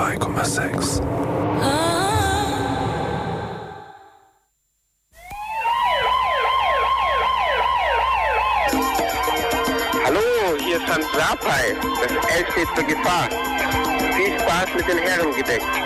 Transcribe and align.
102,6. 0.00 1.02
Hallo, 10.04 10.20
hier 10.58 10.78
ist 10.78 10.86
Hans 10.88 11.04
Sapai. 11.12 11.76
Das 12.00 12.12
L 12.34 12.46
steht 12.50 12.68
zur 12.74 12.84
Gefahr. 12.84 13.28
Viel 14.16 14.40
Spaß 14.40 14.74
mit 14.74 14.88
den 14.88 14.98
Herren 14.98 15.34
gedeckt. 15.34 15.79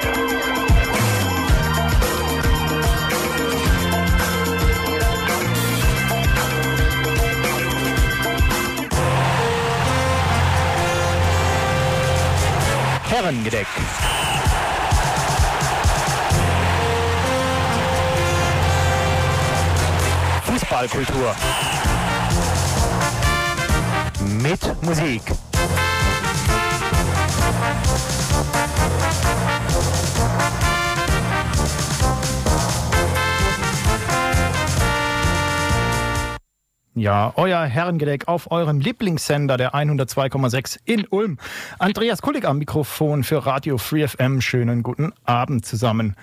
Fußballkultur. 20.88 21.34
Mit 24.42 24.82
Musik. 24.82 25.22
Ja, 36.97 37.33
euer 37.36 37.64
Herrengedeck 37.64 38.28
auf 38.28 38.50
eurem 38.50 38.80
Lieblingssender 38.80 39.56
der 39.56 39.75
102,6 39.75 40.78
in 40.84 41.06
Ulm. 41.08 41.39
Andreas 41.78 42.22
Kullig 42.22 42.44
am 42.44 42.58
Mikrofon 42.58 43.25
für 43.25 43.44
Radio 43.44 43.78
Free 43.78 44.06
FM. 44.06 44.41
Schönen 44.41 44.83
guten 44.83 45.12
Abend 45.25 45.66
zusammen. 45.66 46.14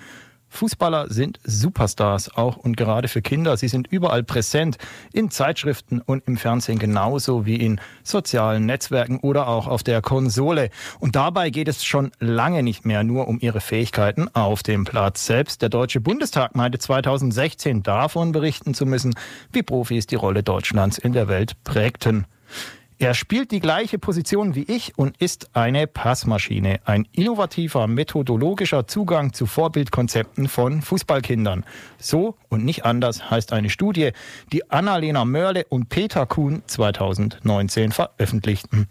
Fußballer 0.52 1.10
sind 1.10 1.40
Superstars, 1.44 2.36
auch 2.36 2.58
und 2.58 2.76
gerade 2.76 3.08
für 3.08 3.22
Kinder. 3.22 3.56
Sie 3.56 3.68
sind 3.68 3.86
überall 3.90 4.22
präsent, 4.22 4.76
in 5.12 5.30
Zeitschriften 5.30 6.02
und 6.02 6.28
im 6.28 6.36
Fernsehen 6.36 6.78
genauso 6.78 7.46
wie 7.46 7.56
in 7.56 7.80
sozialen 8.04 8.66
Netzwerken 8.66 9.18
oder 9.20 9.48
auch 9.48 9.66
auf 9.66 9.82
der 9.82 10.02
Konsole. 10.02 10.68
Und 11.00 11.16
dabei 11.16 11.48
geht 11.48 11.68
es 11.68 11.84
schon 11.84 12.12
lange 12.20 12.62
nicht 12.62 12.84
mehr 12.84 13.02
nur 13.02 13.28
um 13.28 13.38
ihre 13.40 13.60
Fähigkeiten 13.60 14.28
auf 14.34 14.62
dem 14.62 14.84
Platz. 14.84 15.24
Selbst 15.24 15.62
der 15.62 15.70
Deutsche 15.70 16.02
Bundestag 16.02 16.54
meinte 16.54 16.78
2016 16.78 17.82
davon 17.82 18.32
berichten 18.32 18.74
zu 18.74 18.84
müssen, 18.84 19.14
wie 19.52 19.62
Profis 19.62 20.06
die 20.06 20.16
Rolle 20.16 20.42
Deutschlands 20.42 20.98
in 20.98 21.14
der 21.14 21.28
Welt 21.28 21.54
prägten. 21.64 22.26
Er 22.98 23.14
spielt 23.14 23.50
die 23.50 23.60
gleiche 23.60 23.98
Position 23.98 24.54
wie 24.54 24.62
ich 24.62 24.96
und 24.96 25.16
ist 25.16 25.56
eine 25.56 25.86
Passmaschine. 25.86 26.80
Ein 26.84 27.08
innovativer 27.12 27.86
methodologischer 27.88 28.86
Zugang 28.86 29.32
zu 29.32 29.46
Vorbildkonzepten 29.46 30.48
von 30.48 30.82
Fußballkindern. 30.82 31.64
So 31.98 32.36
und 32.48 32.64
nicht 32.64 32.84
anders 32.84 33.30
heißt 33.30 33.52
eine 33.52 33.70
Studie, 33.70 34.12
die 34.52 34.70
Annalena 34.70 35.24
Mörle 35.24 35.64
und 35.68 35.88
Peter 35.88 36.26
Kuhn 36.26 36.62
2019 36.66 37.92
veröffentlichten. 37.92 38.88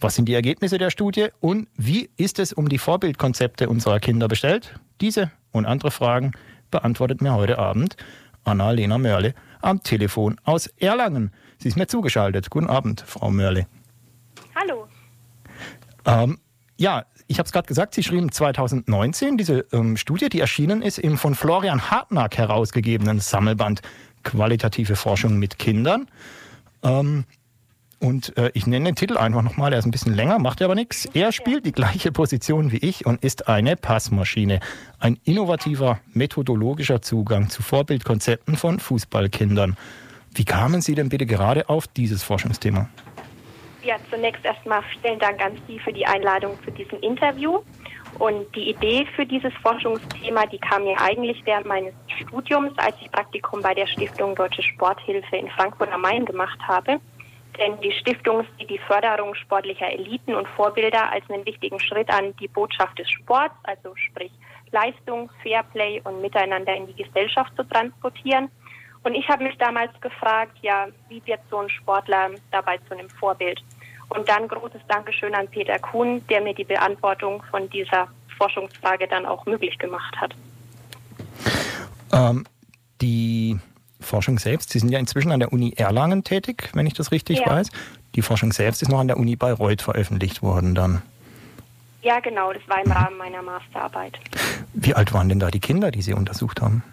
Was 0.00 0.16
sind 0.16 0.28
die 0.28 0.34
Ergebnisse 0.34 0.78
der 0.78 0.90
Studie 0.90 1.28
und 1.40 1.68
wie 1.76 2.10
ist 2.16 2.38
es 2.38 2.52
um 2.52 2.68
die 2.68 2.78
Vorbildkonzepte 2.78 3.68
unserer 3.68 4.00
Kinder 4.00 4.28
bestellt? 4.28 4.78
Diese 5.00 5.30
und 5.52 5.66
andere 5.66 5.90
Fragen 5.90 6.32
beantwortet 6.70 7.20
mir 7.20 7.34
heute 7.34 7.58
Abend 7.58 7.96
Annalena 8.44 8.98
Mörle 8.98 9.34
am 9.60 9.82
Telefon 9.82 10.36
aus 10.44 10.66
Erlangen. 10.78 11.32
Sie 11.58 11.68
ist 11.68 11.76
mir 11.76 11.86
zugeschaltet. 11.86 12.50
Guten 12.50 12.66
Abend, 12.66 13.04
Frau 13.06 13.30
Mörle. 13.30 13.66
Hallo. 14.54 14.86
Ähm, 16.04 16.38
ja, 16.76 17.04
ich 17.26 17.38
habe 17.38 17.46
es 17.46 17.52
gerade 17.52 17.66
gesagt, 17.66 17.94
Sie 17.94 18.02
schrieben 18.02 18.30
2019 18.30 19.36
diese 19.36 19.66
ähm, 19.72 19.96
Studie, 19.96 20.28
die 20.28 20.40
erschienen 20.40 20.82
ist 20.82 20.98
im 20.98 21.16
von 21.16 21.34
Florian 21.34 21.90
Hartnack 21.90 22.36
herausgegebenen 22.36 23.20
Sammelband 23.20 23.80
Qualitative 24.22 24.96
Forschung 24.96 25.38
mit 25.38 25.58
Kindern. 25.58 26.08
Ähm, 26.82 27.24
und 28.00 28.36
äh, 28.36 28.50
ich 28.52 28.66
nenne 28.66 28.86
den 28.86 28.96
Titel 28.96 29.16
einfach 29.16 29.42
nochmal, 29.42 29.72
er 29.72 29.78
ist 29.78 29.86
ein 29.86 29.90
bisschen 29.90 30.14
länger, 30.14 30.38
macht 30.38 30.60
aber 30.60 30.74
nichts. 30.74 31.06
Er 31.14 31.32
spielt 31.32 31.64
die 31.64 31.72
gleiche 31.72 32.12
Position 32.12 32.70
wie 32.70 32.76
ich 32.76 33.06
und 33.06 33.24
ist 33.24 33.48
eine 33.48 33.76
Passmaschine. 33.76 34.60
Ein 34.98 35.18
innovativer 35.24 36.00
methodologischer 36.12 37.00
Zugang 37.00 37.48
zu 37.48 37.62
Vorbildkonzepten 37.62 38.56
von 38.56 38.78
Fußballkindern. 38.78 39.76
Wie 40.34 40.44
kamen 40.44 40.80
Sie 40.80 40.96
denn 40.96 41.08
bitte 41.08 41.26
gerade 41.26 41.68
auf 41.68 41.86
dieses 41.86 42.24
Forschungsthema? 42.24 42.88
Ja, 43.84 43.96
zunächst 44.10 44.44
erstmal 44.44 44.82
vielen 45.00 45.18
Dank 45.20 45.44
an 45.44 45.52
Sie 45.68 45.78
für 45.78 45.92
die 45.92 46.04
Einladung 46.04 46.58
zu 46.64 46.72
diesem 46.72 46.98
Interview. 47.00 47.60
Und 48.18 48.54
die 48.54 48.70
Idee 48.70 49.06
für 49.14 49.26
dieses 49.26 49.52
Forschungsthema, 49.62 50.46
die 50.46 50.58
kam 50.58 50.84
mir 50.84 51.00
eigentlich 51.00 51.40
während 51.44 51.66
meines 51.66 51.92
Studiums, 52.20 52.72
als 52.78 52.96
ich 53.00 53.10
Praktikum 53.10 53.60
bei 53.60 53.74
der 53.74 53.86
Stiftung 53.86 54.34
Deutsche 54.34 54.62
Sporthilfe 54.62 55.36
in 55.36 55.48
Frankfurt 55.50 55.92
am 55.92 56.00
Main 56.00 56.24
gemacht 56.24 56.58
habe. 56.66 57.00
Denn 57.58 57.80
die 57.80 57.92
Stiftung 57.92 58.44
sieht 58.58 58.70
die 58.70 58.78
Förderung 58.78 59.34
sportlicher 59.34 59.90
Eliten 59.92 60.34
und 60.34 60.48
Vorbilder 60.48 61.12
als 61.12 61.28
einen 61.30 61.46
wichtigen 61.46 61.78
Schritt 61.78 62.10
an, 62.10 62.34
die 62.40 62.48
Botschaft 62.48 62.98
des 62.98 63.08
Sports, 63.10 63.54
also 63.64 63.94
sprich 63.94 64.32
Leistung, 64.72 65.30
Fairplay 65.42 66.00
und 66.02 66.20
Miteinander 66.20 66.74
in 66.74 66.86
die 66.88 67.04
Gesellschaft 67.04 67.52
zu 67.56 67.62
transportieren. 67.64 68.48
Und 69.04 69.14
ich 69.14 69.28
habe 69.28 69.44
mich 69.44 69.56
damals 69.58 69.90
gefragt, 70.00 70.56
ja, 70.62 70.88
wie 71.08 71.22
wird 71.26 71.40
so 71.50 71.58
ein 71.58 71.68
Sportler 71.68 72.30
dabei 72.50 72.78
zu 72.88 72.94
einem 72.94 73.08
Vorbild? 73.10 73.62
Und 74.08 74.28
dann 74.28 74.48
großes 74.48 74.80
Dankeschön 74.88 75.34
an 75.34 75.46
Peter 75.48 75.78
Kuhn, 75.78 76.26
der 76.28 76.40
mir 76.40 76.54
die 76.54 76.64
Beantwortung 76.64 77.42
von 77.50 77.68
dieser 77.70 78.08
Forschungsfrage 78.36 79.06
dann 79.06 79.26
auch 79.26 79.44
möglich 79.46 79.78
gemacht 79.78 80.14
hat. 80.20 80.34
Ähm, 82.12 82.44
die 83.00 83.58
Forschung 84.00 84.38
selbst, 84.38 84.70
Sie 84.70 84.78
sind 84.78 84.90
ja 84.90 84.98
inzwischen 84.98 85.32
an 85.32 85.40
der 85.40 85.52
Uni 85.52 85.74
Erlangen 85.76 86.24
tätig, 86.24 86.70
wenn 86.74 86.86
ich 86.86 86.94
das 86.94 87.12
richtig 87.12 87.40
Ja. 87.40 87.46
weiß. 87.46 87.70
Die 88.14 88.22
Forschung 88.22 88.52
selbst 88.52 88.82
ist 88.82 88.88
noch 88.88 89.00
an 89.00 89.08
der 89.08 89.18
Uni 89.18 89.36
Bayreuth 89.36 89.82
veröffentlicht 89.82 90.42
worden 90.42 90.74
dann. 90.74 91.02
Ja, 92.02 92.20
genau, 92.20 92.52
das 92.52 92.62
war 92.68 92.84
im 92.84 92.92
Rahmen 92.92 93.16
meiner 93.16 93.42
Masterarbeit. 93.42 94.18
Wie 94.74 94.94
alt 94.94 95.12
waren 95.12 95.28
denn 95.28 95.40
da 95.40 95.50
die 95.50 95.60
Kinder, 95.60 95.90
die 95.90 96.02
Sie 96.02 96.12
untersucht 96.12 96.60
haben? 96.60 96.84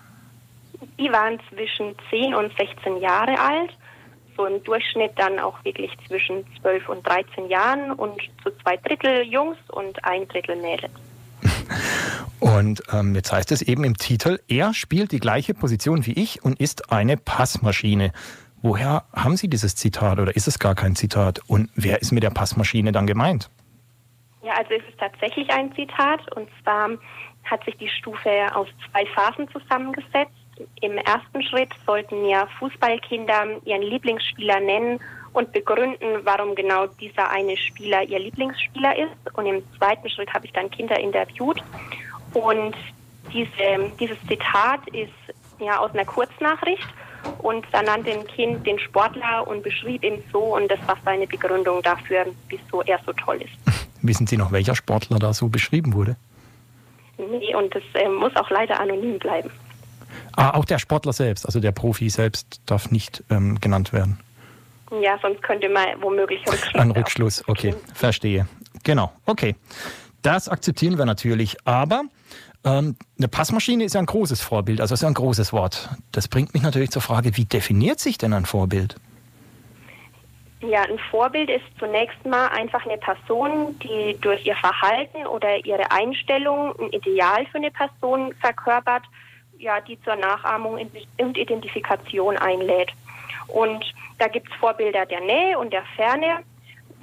Die 1.01 1.11
waren 1.11 1.39
zwischen 1.49 1.95
10 2.11 2.35
und 2.35 2.55
16 2.57 2.97
Jahre 2.97 3.39
alt. 3.39 3.71
So 4.37 4.45
im 4.45 4.63
Durchschnitt 4.63 5.11
dann 5.15 5.39
auch 5.39 5.63
wirklich 5.65 5.91
zwischen 6.07 6.45
12 6.61 6.87
und 6.89 7.07
13 7.07 7.49
Jahren 7.49 7.91
und 7.91 8.21
zu 8.43 8.51
zwei 8.61 8.77
Drittel 8.77 9.23
Jungs 9.23 9.57
und 9.69 10.03
ein 10.05 10.27
Drittel 10.27 10.55
Mädels. 10.61 10.93
Und 12.39 12.81
ähm, 12.91 13.13
jetzt 13.13 13.31
heißt 13.31 13.51
es 13.51 13.61
eben 13.61 13.83
im 13.83 13.97
Titel, 13.97 14.39
er 14.47 14.73
spielt 14.73 15.11
die 15.11 15.19
gleiche 15.19 15.53
Position 15.53 16.07
wie 16.07 16.13
ich 16.13 16.43
und 16.43 16.59
ist 16.59 16.91
eine 16.91 17.15
Passmaschine. 17.15 18.13
Woher 18.63 19.05
haben 19.13 19.37
Sie 19.37 19.47
dieses 19.47 19.75
Zitat 19.75 20.19
oder 20.19 20.35
ist 20.35 20.47
es 20.47 20.57
gar 20.57 20.73
kein 20.73 20.95
Zitat? 20.95 21.39
Und 21.47 21.69
wer 21.75 22.01
ist 22.01 22.11
mit 22.11 22.23
der 22.23 22.31
Passmaschine 22.31 22.91
dann 22.91 23.05
gemeint? 23.05 23.51
Ja, 24.43 24.53
also 24.53 24.71
es 24.71 24.83
ist 24.89 24.99
tatsächlich 24.99 25.51
ein 25.51 25.71
Zitat 25.75 26.35
und 26.35 26.49
zwar 26.63 26.89
hat 27.43 27.63
sich 27.65 27.77
die 27.77 27.89
Stufe 27.89 28.29
aus 28.55 28.67
zwei 28.89 29.05
Phasen 29.05 29.47
zusammengesetzt. 29.49 30.40
Im 30.81 30.97
ersten 30.97 31.43
Schritt 31.43 31.69
sollten 31.85 32.25
ja 32.25 32.47
Fußballkinder 32.59 33.61
ihren 33.65 33.81
Lieblingsspieler 33.81 34.59
nennen 34.59 34.99
und 35.33 35.51
begründen, 35.53 36.19
warum 36.23 36.55
genau 36.55 36.87
dieser 36.87 37.29
eine 37.29 37.55
Spieler 37.57 38.03
ihr 38.03 38.19
Lieblingsspieler 38.19 38.97
ist. 38.97 39.37
Und 39.37 39.45
im 39.45 39.63
zweiten 39.77 40.09
Schritt 40.09 40.33
habe 40.33 40.45
ich 40.45 40.53
dann 40.53 40.69
Kinder 40.69 40.99
interviewt 40.99 41.63
und 42.33 42.75
diese, 43.33 43.91
dieses 43.99 44.17
Zitat 44.27 44.87
ist 44.89 45.11
ja 45.59 45.79
aus 45.79 45.91
einer 45.93 46.05
Kurznachricht 46.05 46.87
und 47.39 47.65
da 47.71 47.81
nannte 47.81 48.11
ein 48.11 48.25
Kind 48.27 48.65
den 48.65 48.79
Sportler 48.79 49.47
und 49.47 49.63
beschrieb 49.63 50.03
ihn 50.03 50.23
so 50.31 50.55
und 50.55 50.69
das 50.69 50.79
war 50.87 50.97
seine 51.05 51.27
Begründung 51.27 51.81
dafür, 51.81 52.25
wieso 52.49 52.81
er 52.81 52.99
so 53.05 53.13
toll 53.13 53.41
ist. 53.41 53.53
Wissen 54.01 54.27
Sie 54.27 54.37
noch, 54.37 54.51
welcher 54.51 54.75
Sportler 54.75 55.19
da 55.19 55.33
so 55.33 55.47
beschrieben 55.47 55.93
wurde? 55.93 56.15
Nee, 57.17 57.53
und 57.55 57.73
das 57.75 57.83
äh, 57.93 58.09
muss 58.09 58.35
auch 58.35 58.49
leider 58.49 58.79
anonym 58.79 59.19
bleiben. 59.19 59.51
Ah, 60.35 60.51
auch 60.51 60.65
der 60.65 60.79
Sportler 60.79 61.13
selbst, 61.13 61.45
also 61.45 61.59
der 61.59 61.71
Profi 61.71 62.09
selbst 62.09 62.61
darf 62.65 62.91
nicht 62.91 63.23
ähm, 63.29 63.59
genannt 63.59 63.93
werden. 63.93 64.19
Ja, 65.01 65.17
sonst 65.21 65.41
könnte 65.41 65.69
man 65.69 65.85
womöglich 66.01 66.41
Rückschluss. 66.47 66.75
Ein 66.75 66.91
Rückschluss, 66.91 67.47
okay, 67.47 67.75
verstehe. 67.93 68.47
Genau, 68.83 69.11
okay. 69.25 69.55
Das 70.21 70.49
akzeptieren 70.49 70.97
wir 70.97 71.05
natürlich, 71.05 71.57
aber 71.65 72.03
ähm, 72.63 72.95
eine 73.17 73.27
Passmaschine 73.27 73.83
ist 73.85 73.93
ja 73.95 73.99
ein 73.99 74.05
großes 74.05 74.41
Vorbild, 74.41 74.81
also 74.81 74.93
ist 74.93 75.01
ja 75.01 75.07
ein 75.07 75.13
großes 75.13 75.53
Wort. 75.53 75.89
Das 76.11 76.27
bringt 76.27 76.53
mich 76.53 76.61
natürlich 76.61 76.91
zur 76.91 77.01
Frage, 77.01 77.35
wie 77.37 77.45
definiert 77.45 77.99
sich 77.99 78.17
denn 78.17 78.33
ein 78.33 78.45
Vorbild? 78.45 78.95
Ja, 80.61 80.83
ein 80.83 80.99
Vorbild 81.09 81.49
ist 81.49 81.65
zunächst 81.79 82.23
mal 82.23 82.47
einfach 82.49 82.85
eine 82.85 82.97
Person, 82.97 83.79
die 83.79 84.15
durch 84.21 84.45
ihr 84.45 84.55
Verhalten 84.55 85.25
oder 85.25 85.65
ihre 85.65 85.89
Einstellung 85.89 86.79
ein 86.79 86.89
Ideal 86.91 87.47
für 87.47 87.57
eine 87.57 87.71
Person 87.71 88.33
verkörpert, 88.39 89.03
ja, 89.61 89.79
die 89.81 90.01
zur 90.01 90.15
Nachahmung 90.15 90.89
und 91.17 91.37
Identifikation 91.37 92.37
einlädt. 92.37 92.91
Und 93.47 93.85
da 94.17 94.27
gibt 94.27 94.49
es 94.49 94.55
Vorbilder 94.55 95.05
der 95.05 95.21
Nähe 95.21 95.57
und 95.57 95.71
der 95.71 95.83
Ferne. 95.95 96.39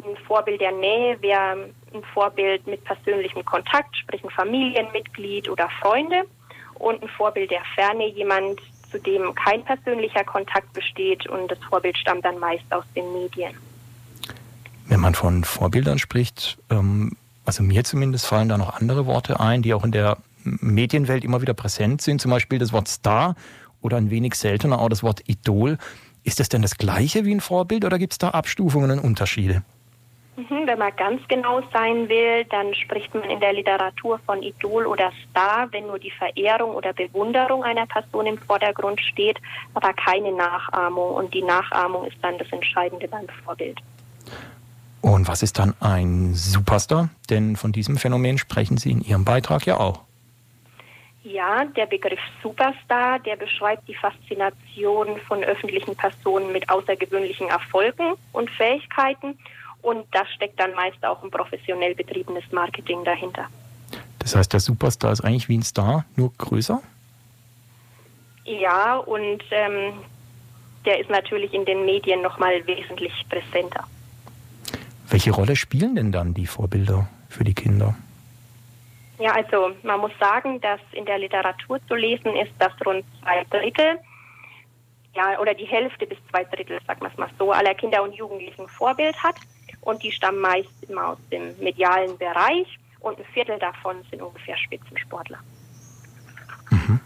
Ein 0.05 0.16
Vorbild 0.26 0.60
der 0.60 0.72
Nähe 0.72 1.20
wäre 1.22 1.69
ein 1.93 2.02
Vorbild 2.14 2.66
mit 2.66 2.84
persönlichem 2.84 3.44
Kontakt, 3.44 3.96
sprich 3.96 4.22
ein 4.22 4.31
Familienmitglied 4.31 5.49
oder 5.49 5.69
Freunde 5.81 6.25
und 6.75 7.02
ein 7.02 7.08
Vorbild 7.08 7.50
der 7.50 7.62
Ferne, 7.75 8.08
jemand, 8.08 8.61
zu 8.90 8.99
dem 8.99 9.34
kein 9.34 9.64
persönlicher 9.64 10.25
Kontakt 10.25 10.72
besteht 10.72 11.26
und 11.26 11.50
das 11.50 11.58
Vorbild 11.69 11.99
stammt 11.99 12.25
dann 12.25 12.38
meist 12.38 12.64
aus 12.70 12.84
den 12.94 13.12
Medien. 13.12 13.54
Wenn 14.87 15.00
man 15.00 15.14
von 15.14 15.44
Vorbildern 15.44 15.99
spricht, 15.99 16.56
ähm, 16.70 17.12
also 17.44 17.62
mir 17.62 17.84
zumindest 17.84 18.26
fallen 18.26 18.49
da 18.49 18.56
noch 18.56 18.75
andere 18.75 19.04
Worte 19.04 19.40
ein, 19.40 19.61
die 19.62 19.75
auch 19.75 19.84
in 19.84 19.93
der 19.93 20.16
Medienwelt 20.60 21.24
immer 21.24 21.42
wieder 21.42 21.54
präsent 21.54 22.02
sind, 22.02 22.20
zum 22.20 22.30
Beispiel 22.30 22.58
das 22.58 22.72
Wort 22.72 22.88
Star 22.88 23.34
oder 23.80 23.96
ein 23.96 24.10
wenig 24.10 24.34
seltener 24.34 24.80
auch 24.80 24.88
das 24.88 25.02
Wort 25.02 25.22
Idol. 25.26 25.78
Ist 26.24 26.40
das 26.40 26.48
denn 26.48 26.62
das 26.62 26.76
gleiche 26.76 27.24
wie 27.24 27.34
ein 27.34 27.40
Vorbild 27.40 27.84
oder 27.84 27.98
gibt 27.98 28.12
es 28.12 28.18
da 28.18 28.30
Abstufungen 28.30 28.90
und 28.90 28.98
Unterschiede? 28.98 29.62
Mhm, 30.36 30.66
wenn 30.66 30.78
man 30.78 30.94
ganz 30.94 31.20
genau 31.26 31.62
sein 31.72 32.08
will, 32.08 32.44
dann 32.44 32.72
spricht 32.74 33.12
man 33.12 33.24
in 33.24 33.40
der 33.40 33.52
Literatur 33.52 34.20
von 34.24 34.40
Idol 34.40 34.86
oder 34.86 35.10
Star, 35.28 35.66
wenn 35.72 35.88
nur 35.88 35.98
die 35.98 36.12
Verehrung 36.12 36.76
oder 36.76 36.92
Bewunderung 36.92 37.64
einer 37.64 37.86
Person 37.86 38.26
im 38.26 38.38
Vordergrund 38.38 39.00
steht, 39.00 39.38
aber 39.74 39.92
keine 39.94 40.32
Nachahmung. 40.32 41.14
Und 41.14 41.34
die 41.34 41.42
Nachahmung 41.42 42.04
ist 42.04 42.18
dann 42.22 42.38
das 42.38 42.46
Entscheidende 42.52 43.08
beim 43.08 43.26
Vorbild. 43.44 43.80
Und 45.00 45.26
was 45.26 45.42
ist 45.42 45.58
dann 45.58 45.74
ein 45.80 46.34
Superstar? 46.34 47.08
Denn 47.30 47.56
von 47.56 47.72
diesem 47.72 47.96
Phänomen 47.96 48.38
sprechen 48.38 48.76
Sie 48.76 48.92
in 48.92 49.00
Ihrem 49.00 49.24
Beitrag 49.24 49.66
ja 49.66 49.78
auch. 49.78 50.07
Ja, 51.30 51.66
der 51.66 51.84
Begriff 51.84 52.20
Superstar, 52.42 53.19
der 53.19 53.36
beschreibt 53.36 53.86
die 53.86 53.94
Faszination 53.94 55.19
von 55.26 55.44
öffentlichen 55.44 55.94
Personen 55.94 56.52
mit 56.52 56.70
außergewöhnlichen 56.70 57.48
Erfolgen 57.48 58.14
und 58.32 58.48
Fähigkeiten. 58.50 59.38
Und 59.82 60.06
da 60.12 60.25
steckt 60.26 60.58
dann 60.58 60.72
meist 60.75 61.04
auch 61.04 61.22
ein 61.22 61.30
professionell 61.30 61.94
betriebenes 61.94 62.50
Marketing 62.50 63.04
dahinter. 63.04 63.46
Das 64.20 64.36
heißt, 64.36 64.52
der 64.54 64.60
Superstar 64.60 65.12
ist 65.12 65.20
eigentlich 65.20 65.50
wie 65.50 65.58
ein 65.58 65.62
Star, 65.62 66.06
nur 66.16 66.32
größer? 66.32 66.80
Ja, 68.44 68.96
und 68.96 69.42
ähm, 69.50 69.92
der 70.86 70.98
ist 70.98 71.10
natürlich 71.10 71.52
in 71.52 71.66
den 71.66 71.84
Medien 71.84 72.22
nochmal 72.22 72.66
wesentlich 72.66 73.12
präsenter. 73.28 73.84
Welche 75.10 75.32
Rolle 75.32 75.56
spielen 75.56 75.94
denn 75.94 76.10
dann 76.10 76.32
die 76.32 76.46
Vorbilder 76.46 77.06
für 77.28 77.44
die 77.44 77.54
Kinder? 77.54 77.96
Ja, 79.18 79.32
also 79.32 79.70
man 79.82 80.00
muss 80.00 80.12
sagen, 80.20 80.60
dass 80.60 80.80
in 80.92 81.04
der 81.04 81.18
Literatur 81.18 81.80
zu 81.88 81.94
lesen 81.94 82.36
ist, 82.36 82.52
dass 82.58 82.72
rund 82.86 83.04
zwei 83.20 83.44
Drittel, 83.50 83.98
ja, 85.14 85.38
oder 85.40 85.54
die 85.54 85.64
Hälfte 85.64 86.06
bis 86.06 86.18
zwei 86.30 86.44
Drittel, 86.44 86.78
sagen 86.86 87.00
wir 87.00 87.08
es 87.08 87.18
mal 87.18 87.28
so, 87.38 87.50
aller 87.50 87.74
Kinder 87.74 88.02
und 88.02 88.14
Jugendlichen 88.14 88.68
Vorbild 88.68 89.20
hat. 89.22 89.36
Und 89.80 90.02
die 90.02 90.12
stammen 90.12 90.40
meist 90.40 90.70
immer 90.88 91.08
aus 91.08 91.18
dem 91.30 91.56
medialen 91.58 92.16
Bereich 92.18 92.78
und 93.00 93.18
ein 93.18 93.24
Viertel 93.32 93.58
davon 93.58 94.04
sind 94.10 94.22
ungefähr 94.22 94.56
Spitzensportler. 94.56 95.38
Mhm. 96.70 97.00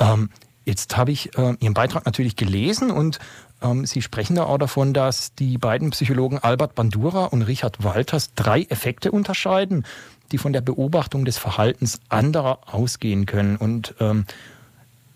Ähm, 0.00 0.30
jetzt 0.66 0.96
habe 0.98 1.12
ich 1.12 1.36
äh, 1.38 1.54
Ihren 1.60 1.72
Beitrag 1.72 2.04
natürlich 2.04 2.36
gelesen 2.36 2.90
und 2.90 3.18
ähm, 3.62 3.86
Sie 3.86 4.02
sprechen 4.02 4.36
da 4.36 4.44
auch 4.44 4.58
davon, 4.58 4.92
dass 4.92 5.34
die 5.34 5.56
beiden 5.56 5.90
Psychologen 5.90 6.38
Albert 6.38 6.74
Bandura 6.74 7.24
und 7.24 7.42
Richard 7.42 7.82
Walters 7.82 8.34
drei 8.34 8.62
Effekte 8.64 9.10
unterscheiden 9.10 9.84
die 10.32 10.38
von 10.38 10.52
der 10.52 10.60
Beobachtung 10.60 11.24
des 11.24 11.38
Verhaltens 11.38 12.00
anderer 12.08 12.60
ausgehen 12.66 13.26
können. 13.26 13.56
Und 13.56 13.94
ähm, 14.00 14.24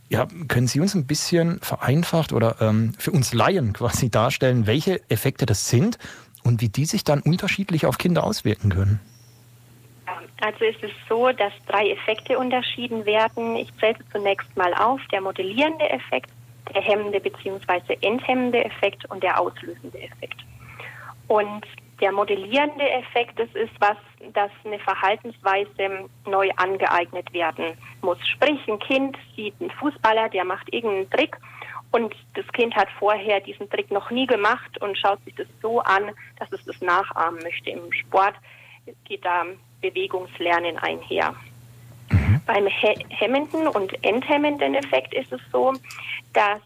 ja, 0.08 0.26
können 0.48 0.66
Sie 0.66 0.80
uns 0.80 0.94
ein 0.94 1.06
bisschen 1.06 1.60
vereinfacht 1.60 2.32
oder 2.32 2.60
ähm, 2.60 2.92
für 2.98 3.10
uns 3.10 3.32
Laien 3.32 3.72
quasi 3.72 4.10
darstellen, 4.10 4.66
welche 4.66 5.08
Effekte 5.10 5.46
das 5.46 5.68
sind 5.68 5.98
und 6.42 6.60
wie 6.60 6.68
die 6.68 6.84
sich 6.84 7.04
dann 7.04 7.20
unterschiedlich 7.20 7.86
auf 7.86 7.98
Kinder 7.98 8.24
auswirken 8.24 8.70
können? 8.70 9.00
Also 10.40 10.64
ist 10.64 10.82
es 10.82 10.90
so, 11.08 11.30
dass 11.32 11.52
drei 11.66 11.90
Effekte 11.90 12.38
unterschieden 12.38 13.04
werden. 13.04 13.56
Ich 13.56 13.74
zähle 13.78 13.98
zunächst 14.10 14.56
mal 14.56 14.72
auf. 14.74 15.00
Der 15.12 15.20
modellierende 15.20 15.88
Effekt, 15.90 16.30
der 16.74 16.82
hemmende 16.82 17.20
bzw. 17.20 17.98
enthemmende 18.00 18.64
Effekt 18.64 19.04
und 19.10 19.22
der 19.22 19.38
auslösende 19.38 20.00
Effekt. 20.00 20.40
Und 21.28 21.66
der 22.00 22.12
modellierende 22.12 22.88
Effekt, 22.88 23.38
das 23.38 23.50
ist 23.54 23.72
was, 23.78 23.96
dass 24.32 24.50
eine 24.64 24.78
Verhaltensweise 24.78 26.08
neu 26.26 26.50
angeeignet 26.56 27.32
werden 27.34 27.76
muss. 28.00 28.18
Sprich, 28.26 28.58
ein 28.66 28.78
Kind 28.78 29.18
sieht 29.36 29.54
einen 29.60 29.70
Fußballer, 29.70 30.30
der 30.30 30.44
macht 30.44 30.72
irgendeinen 30.72 31.10
Trick 31.10 31.36
und 31.92 32.14
das 32.34 32.46
Kind 32.52 32.74
hat 32.74 32.88
vorher 32.98 33.40
diesen 33.40 33.68
Trick 33.68 33.90
noch 33.90 34.10
nie 34.10 34.26
gemacht 34.26 34.80
und 34.80 34.96
schaut 34.96 35.22
sich 35.24 35.34
das 35.34 35.46
so 35.60 35.80
an, 35.80 36.10
dass 36.38 36.50
es 36.52 36.64
das 36.64 36.80
nachahmen 36.80 37.42
möchte. 37.42 37.70
Im 37.70 37.92
Sport 37.92 38.34
geht 39.04 39.24
da 39.24 39.44
Bewegungslernen 39.80 40.78
einher. 40.78 41.34
Mhm. 42.10 42.40
Beim 42.46 42.66
hemmenden 42.66 43.68
und 43.68 43.92
enthemmenden 44.04 44.74
Effekt 44.74 45.14
ist 45.14 45.32
es 45.32 45.40
so, 45.52 45.72
dass 46.32 46.60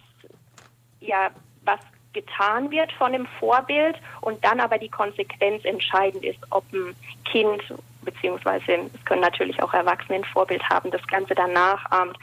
ja 1.01 1.31
was 1.65 1.81
getan 2.13 2.71
wird 2.71 2.93
von 2.93 3.13
dem 3.13 3.27
Vorbild 3.39 3.97
und 4.21 4.43
dann 4.45 4.61
aber 4.61 4.79
die 4.79 4.89
Konsequenz 4.89 5.65
entscheidend 5.65 6.25
ist, 6.25 6.39
ob 6.51 6.65
ein 6.73 6.95
Kind 7.25 7.63
beziehungsweise 8.05 8.65
es 8.95 9.05
können 9.05 9.23
natürlich 9.23 9.61
auch 9.63 9.73
Erwachsene 9.75 10.19
ein 10.19 10.25
Vorbild 10.25 10.63
haben, 10.69 10.91
das 10.91 11.05
Ganze 11.07 11.35
danach 11.35 11.91
ahmt. 11.91 12.17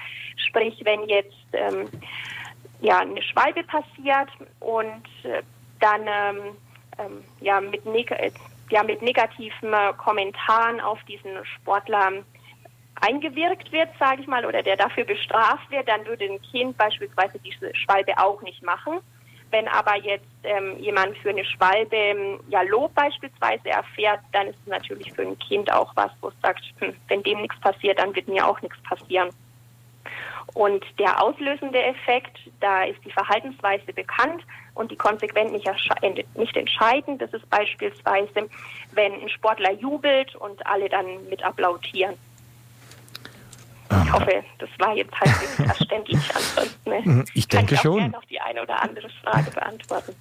Sprich, 0.48 0.80
wenn 0.84 1.08
jetzt 1.10 1.36
ähm, 1.54 1.90
ja 2.82 3.00
eine 3.00 3.22
Schwalbe 3.22 3.64
passiert 3.64 4.30
und 4.60 5.04
äh, 5.24 5.42
dann 5.80 6.02
ähm, 6.02 6.58
ähm, 7.00 7.24
ja 7.42 7.60
mit 7.60 7.86
neg 7.86 8.12
ja 8.72 8.84
mit 8.84 9.02
negativen 9.02 9.74
äh, 9.74 9.94
Kommentaren 9.98 10.80
auf 10.80 11.02
diesen 11.04 11.32
Sportler 11.46 12.24
eingewirkt 13.02 13.72
wird, 13.72 13.90
sage 14.00 14.22
ich 14.22 14.28
mal, 14.28 14.46
oder 14.46 14.62
der 14.62 14.78
dafür 14.78 15.04
bestraft 15.04 15.70
wird, 15.72 15.88
dann 15.88 16.06
würde 16.06 16.26
ein 16.26 16.42
Kind 16.42 16.78
beispielsweise 16.78 17.40
diese 17.40 17.76
Schwalbe 17.76 18.18
auch 18.18 18.42
nicht 18.42 18.62
machen. 18.64 19.00
Wenn 19.50 19.68
aber 19.68 19.98
jetzt 19.98 20.28
ähm, 20.44 20.78
jemand 20.80 21.18
für 21.18 21.30
eine 21.30 21.44
Schwalbe 21.44 21.96
ähm, 21.96 22.40
ja 22.48 22.62
Lob 22.62 22.94
beispielsweise 22.96 23.70
erfährt, 23.70 24.22
dann 24.32 24.48
ist 24.48 24.60
es 24.62 24.68
natürlich 24.68 25.12
für 25.12 25.24
ein 25.24 25.38
Kind 25.40 25.72
auch 25.74 25.92
was, 25.96 26.12
wo 26.22 26.30
es 26.30 26.36
sagt, 26.42 26.62
hm, 26.80 26.96
wenn 27.08 27.24
dem 27.24 27.42
nichts 27.42 27.60
passiert, 27.60 28.00
dann 28.00 28.16
wird 28.16 28.28
mir 28.28 28.48
auch 28.48 28.62
nichts 28.62 28.82
passieren. 28.84 29.30
Und 30.54 30.84
der 31.00 31.22
auslösende 31.22 31.82
Effekt, 31.82 32.38
da 32.60 32.84
ist 32.84 33.04
die 33.06 33.12
Verhaltensweise 33.12 33.92
bekannt 33.94 34.44
und 34.74 34.92
die 34.92 34.96
konsequent 34.96 35.52
nicht, 35.52 35.70
nicht 36.36 36.58
entscheidend. 36.58 37.22
Das 37.22 37.32
ist 37.34 37.50
beispielsweise, 37.50 38.50
wenn 38.94 39.14
ein 39.14 39.30
Sportler 39.30 39.72
jubelt 39.74 40.36
und 40.36 40.66
alle 40.66 40.90
dann 40.90 41.06
mit 41.30 41.44
applaudieren. 41.44 42.16
Ich 44.06 44.12
hoffe, 44.14 44.44
das 44.58 44.70
war 44.80 44.96
jetzt 44.96 45.14
halbwegs 45.20 45.56
verständlich. 45.76 46.20
Ansonsten 46.34 46.90
ne, 46.90 47.02
mhm, 47.04 47.26
ich 47.34 47.48
denke 47.48 47.76
kann 47.76 47.76
ich 47.76 47.82
schon. 47.82 48.12
noch 48.12 48.24
die 48.26 48.40
eine 48.40 48.62
oder 48.62 48.82
andere 48.82 49.10
Frage 49.22 49.52
beantworten. 49.56 50.16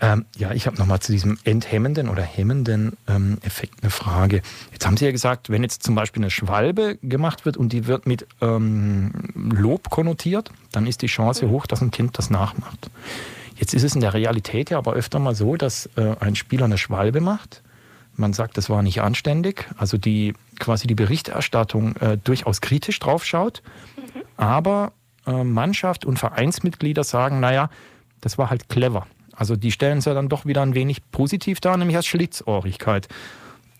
Ähm, 0.00 0.24
ja, 0.36 0.52
ich 0.52 0.66
habe 0.66 0.76
nochmal 0.78 1.00
zu 1.00 1.12
diesem 1.12 1.38
enthemmenden 1.44 2.08
oder 2.08 2.22
hemmenden 2.22 2.96
ähm, 3.08 3.38
Effekt 3.42 3.82
eine 3.82 3.90
Frage. 3.90 4.42
Jetzt 4.72 4.86
haben 4.86 4.96
Sie 4.96 5.04
ja 5.04 5.10
gesagt, 5.10 5.50
wenn 5.50 5.62
jetzt 5.62 5.82
zum 5.82 5.94
Beispiel 5.94 6.22
eine 6.22 6.30
Schwalbe 6.30 6.96
gemacht 7.02 7.44
wird 7.44 7.56
und 7.58 7.72
die 7.72 7.86
wird 7.86 8.06
mit 8.06 8.26
ähm, 8.40 9.12
Lob 9.34 9.90
konnotiert, 9.90 10.50
dann 10.72 10.86
ist 10.86 11.02
die 11.02 11.06
Chance 11.06 11.46
mhm. 11.46 11.50
hoch, 11.50 11.66
dass 11.66 11.82
ein 11.82 11.90
Kind 11.90 12.16
das 12.16 12.30
nachmacht. 12.30 12.90
Jetzt 13.56 13.74
ist 13.74 13.82
es 13.82 13.94
in 13.94 14.00
der 14.00 14.14
Realität 14.14 14.70
ja 14.70 14.78
aber 14.78 14.94
öfter 14.94 15.18
mal 15.18 15.34
so, 15.34 15.56
dass 15.56 15.88
äh, 15.96 16.16
ein 16.20 16.36
Spieler 16.36 16.64
eine 16.64 16.78
Schwalbe 16.78 17.20
macht 17.20 17.62
man 18.20 18.32
sagt, 18.32 18.56
das 18.56 18.70
war 18.70 18.82
nicht 18.82 19.00
anständig, 19.00 19.68
also 19.76 19.96
die 19.96 20.34
quasi 20.58 20.86
die 20.86 20.94
Berichterstattung 20.94 21.96
äh, 21.96 22.18
durchaus 22.22 22.60
kritisch 22.60 22.98
draufschaut, 22.98 23.62
mhm. 23.96 24.22
aber 24.36 24.92
äh, 25.26 25.42
Mannschaft 25.42 26.04
und 26.04 26.18
Vereinsmitglieder 26.18 27.02
sagen, 27.02 27.40
naja, 27.40 27.70
das 28.20 28.38
war 28.38 28.50
halt 28.50 28.68
clever. 28.68 29.06
Also 29.34 29.56
die 29.56 29.72
stellen 29.72 29.98
es 29.98 30.04
ja 30.04 30.14
dann 30.14 30.28
doch 30.28 30.44
wieder 30.44 30.62
ein 30.62 30.74
wenig 30.74 31.10
positiv 31.10 31.60
dar, 31.60 31.76
nämlich 31.76 31.96
als 31.96 32.06
Schlitzohrigkeit. 32.06 33.08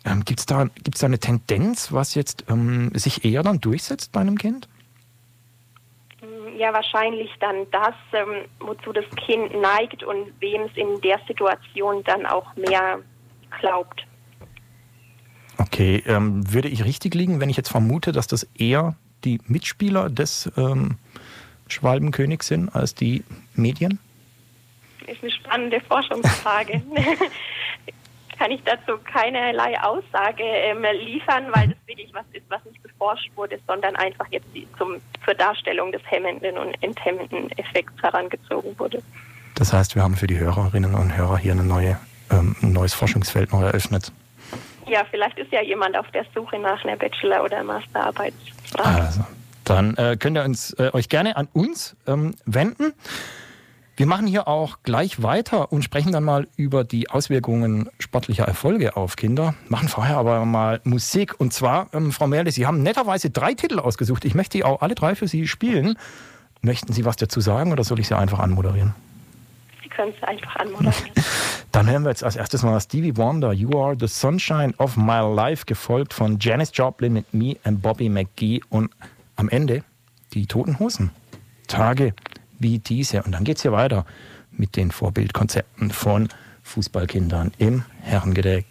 Ähm, 0.05 0.25
Gibt 0.25 0.41
es 0.41 0.47
da, 0.47 0.69
gibt's 0.83 1.01
da 1.01 1.07
eine 1.07 1.19
Tendenz, 1.19 1.93
was 1.93 2.15
jetzt 2.15 2.45
ähm, 2.49 2.91
sich 2.95 3.25
eher 3.27 3.43
dann 3.43 3.61
durchsetzt 3.61 4.13
bei 4.13 4.21
einem 4.21 4.39
Kind? 4.39 4.69
Ja, 6.61 6.75
wahrscheinlich 6.75 7.31
dann 7.41 7.67
das, 7.71 7.95
ähm, 8.13 8.45
wozu 8.59 8.93
das 8.93 9.07
Kind 9.25 9.59
neigt 9.59 10.05
und 10.05 10.31
wem 10.41 10.65
es 10.65 10.77
in 10.77 11.01
der 11.01 11.19
Situation 11.27 12.05
dann 12.05 12.27
auch 12.27 12.55
mehr 12.55 12.99
glaubt. 13.63 14.05
Okay, 15.57 16.03
ähm, 16.07 16.53
würde 16.53 16.69
ich 16.69 16.85
richtig 16.85 17.15
liegen, 17.15 17.41
wenn 17.41 17.49
ich 17.49 17.57
jetzt 17.57 17.71
vermute, 17.71 18.13
dass 18.13 18.27
das 18.27 18.43
eher 18.59 18.95
die 19.25 19.39
Mitspieler 19.47 20.11
des 20.11 20.53
ähm, 20.59 20.99
Schwalbenkönigs 21.67 22.49
sind 22.49 22.69
als 22.75 22.95
die 22.95 23.25
Medien? 23.55 23.99
Das 25.07 25.17
ist 25.17 25.23
eine 25.23 25.33
spannende 25.33 25.81
Forschungsfrage. 25.81 26.83
Kann 28.41 28.53
ich 28.53 28.63
dazu 28.65 28.99
keinerlei 29.05 29.79
Aussage 29.83 30.43
ähm, 30.43 30.83
liefern, 31.05 31.45
weil 31.53 31.69
das 31.69 31.77
wirklich 31.87 32.11
was 32.15 32.25
ist, 32.33 32.47
was 32.49 32.65
nicht 32.65 32.83
beforscht 32.83 33.31
wurde, 33.37 33.59
sondern 33.67 33.95
einfach 33.97 34.27
jetzt 34.31 34.47
zum, 34.79 34.97
zur 35.23 35.35
Darstellung 35.35 35.93
des 35.93 36.01
hemmenden 36.07 36.57
und 36.57 36.75
enthemmenden 36.83 37.51
Effekts 37.59 38.03
herangezogen 38.03 38.79
wurde. 38.79 39.03
Das 39.57 39.75
heißt, 39.75 39.95
wir 39.95 40.03
haben 40.03 40.17
für 40.17 40.27
die 40.27 40.39
Hörerinnen 40.39 40.95
und 40.95 41.15
Hörer 41.19 41.37
hier 41.37 41.53
eine 41.53 41.65
neue, 41.65 41.99
ähm, 42.31 42.57
ein 42.63 42.73
neues 42.73 42.95
Forschungsfeld 42.95 43.53
noch 43.53 43.61
eröffnet. 43.61 44.11
Ja, 44.87 45.05
vielleicht 45.11 45.39
ist 45.39 45.53
ja 45.53 45.61
jemand 45.61 45.95
auf 45.99 46.11
der 46.13 46.25
Suche 46.35 46.59
nach 46.59 46.83
einer 46.83 46.97
Bachelor- 46.97 47.45
oder 47.45 47.63
Masterarbeit. 47.63 48.33
Also, 48.79 49.21
dann 49.65 49.95
äh, 49.99 50.17
könnt 50.19 50.39
ihr 50.39 50.45
uns, 50.45 50.73
äh, 50.79 50.89
euch 50.95 51.11
gerne 51.11 51.37
an 51.37 51.47
uns 51.53 51.95
ähm, 52.07 52.35
wenden. 52.47 52.95
Wir 54.01 54.07
machen 54.07 54.27
hier 54.27 54.49
auch 54.49 54.79
gleich 54.83 55.23
weiter 55.23 55.73
und 55.73 55.83
sprechen 55.83 56.11
dann 56.11 56.25
mal 56.25 56.49
über 56.57 56.85
die 56.85 57.11
Auswirkungen 57.11 57.91
sportlicher 57.99 58.47
Erfolge 58.47 58.97
auf 58.97 59.17
Kinder. 59.17 59.55
Machen 59.69 59.89
vorher 59.89 60.17
aber 60.17 60.43
mal 60.47 60.81
Musik. 60.85 61.39
Und 61.39 61.53
zwar, 61.53 61.89
ähm, 61.93 62.11
Frau 62.11 62.27
Merle, 62.27 62.51
Sie 62.51 62.67
haben 62.67 62.83
netterweise 62.83 63.29
drei 63.29 63.53
Titel 63.53 63.79
ausgesucht. 63.79 64.25
Ich 64.25 64.35
möchte 64.35 64.57
die 64.57 64.65
auch 64.65 64.81
alle 64.81 64.95
drei 64.95 65.15
für 65.15 65.29
Sie 65.29 65.47
spielen. 65.47 65.99
Möchten 66.63 66.95
Sie 66.95 67.05
was 67.05 67.17
dazu 67.17 67.43
sagen 67.43 67.73
oder 67.73 67.85
soll 67.85 68.01
ich 68.01 68.09
sie 68.09 68.17
einfach 68.17 68.39
anmoderieren? 68.39 68.95
Sie 69.83 69.91
können 69.91 70.15
es 70.17 70.27
einfach 70.27 70.57
anmoderieren. 70.57 71.11
Dann 71.71 71.91
hören 71.91 72.05
wir 72.05 72.09
jetzt 72.09 72.25
als 72.25 72.37
erstes 72.37 72.63
mal 72.63 72.81
Stevie 72.81 73.19
Wonder, 73.19 73.53
You 73.53 73.79
Are 73.79 73.95
the 74.01 74.07
Sunshine 74.07 74.73
of 74.79 74.97
My 74.97 75.21
Life, 75.31 75.67
gefolgt 75.67 76.15
von 76.15 76.39
Janis 76.41 76.71
Joplin 76.73 77.13
mit 77.13 77.35
Me 77.35 77.57
and 77.65 77.83
Bobby 77.83 78.09
McGee 78.09 78.63
und 78.71 78.91
am 79.37 79.51
Ende 79.51 79.85
die 80.33 80.47
Toten 80.47 80.79
Hosen. 80.79 81.11
Tage 81.67 82.15
wie 82.61 82.79
diese. 82.79 83.23
Und 83.25 83.33
dann 83.33 83.43
geht 83.43 83.57
es 83.57 83.63
hier 83.63 83.73
weiter 83.73 84.07
mit 84.53 84.77
den 84.77 84.93
Vorbildkonzepten 84.93 85.91
von 85.91 86.29
Fußballkindern 86.63 87.53
im 87.59 87.85
Herrengedeck. 88.03 88.67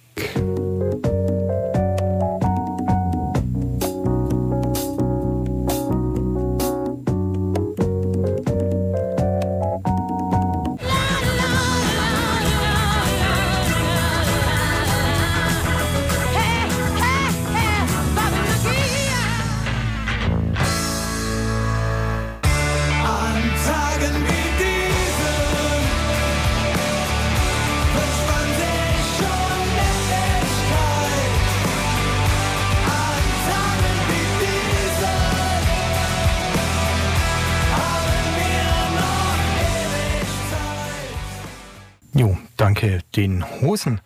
Hosen. 43.70 44.02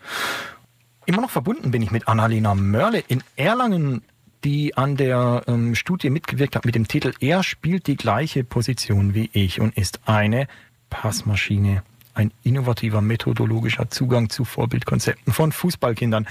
Immer 1.06 1.22
noch 1.22 1.30
verbunden 1.30 1.70
bin 1.70 1.80
ich 1.80 1.90
mit 1.90 2.06
Annalena 2.06 2.54
Mörle 2.54 3.02
in 3.08 3.22
Erlangen, 3.36 4.02
die 4.44 4.76
an 4.76 4.96
der 4.96 5.42
ähm, 5.46 5.74
Studie 5.74 6.10
mitgewirkt 6.10 6.54
hat 6.54 6.66
mit 6.66 6.74
dem 6.74 6.86
Titel 6.86 7.14
Er 7.20 7.42
spielt 7.42 7.86
die 7.86 7.96
gleiche 7.96 8.44
Position 8.44 9.14
wie 9.14 9.30
ich 9.32 9.62
und 9.62 9.76
ist 9.78 10.00
eine 10.04 10.48
Passmaschine. 10.90 11.82
Ein 12.12 12.30
innovativer 12.42 13.00
methodologischer 13.00 13.88
Zugang 13.88 14.28
zu 14.28 14.44
Vorbildkonzepten 14.44 15.32
von 15.32 15.50
Fußballkindern. 15.50 16.26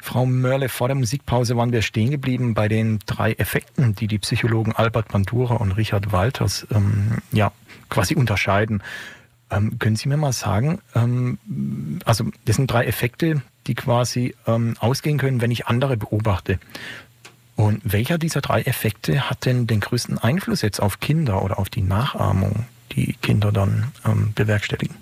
Frau 0.00 0.24
Mörle, 0.24 0.68
vor 0.68 0.86
der 0.86 0.94
Musikpause 0.94 1.56
waren 1.56 1.72
wir 1.72 1.82
stehen 1.82 2.12
geblieben 2.12 2.54
bei 2.54 2.68
den 2.68 3.00
drei 3.06 3.32
Effekten, 3.32 3.96
die 3.96 4.06
die 4.06 4.20
Psychologen 4.20 4.72
Albert 4.72 5.08
Bandura 5.08 5.56
und 5.56 5.72
Richard 5.72 6.12
Walters 6.12 6.64
ähm, 6.70 7.18
ja, 7.32 7.50
quasi 7.88 8.14
unterscheiden. 8.14 8.84
Ähm, 9.50 9.78
können 9.78 9.96
Sie 9.96 10.08
mir 10.08 10.16
mal 10.16 10.32
sagen, 10.32 10.80
ähm, 10.94 11.38
also 12.04 12.24
das 12.44 12.56
sind 12.56 12.70
drei 12.70 12.84
Effekte, 12.84 13.42
die 13.66 13.74
quasi 13.74 14.34
ähm, 14.46 14.76
ausgehen 14.80 15.18
können, 15.18 15.40
wenn 15.40 15.50
ich 15.50 15.66
andere 15.66 15.96
beobachte. 15.96 16.58
Und 17.56 17.80
welcher 17.84 18.18
dieser 18.18 18.40
drei 18.40 18.62
Effekte 18.62 19.28
hat 19.28 19.44
denn 19.44 19.66
den 19.66 19.80
größten 19.80 20.18
Einfluss 20.18 20.62
jetzt 20.62 20.80
auf 20.80 21.00
Kinder 21.00 21.42
oder 21.42 21.58
auf 21.58 21.68
die 21.68 21.82
Nachahmung, 21.82 22.66
die 22.92 23.14
Kinder 23.14 23.50
dann 23.50 23.92
ähm, 24.06 24.32
bewerkstelligen? 24.34 24.96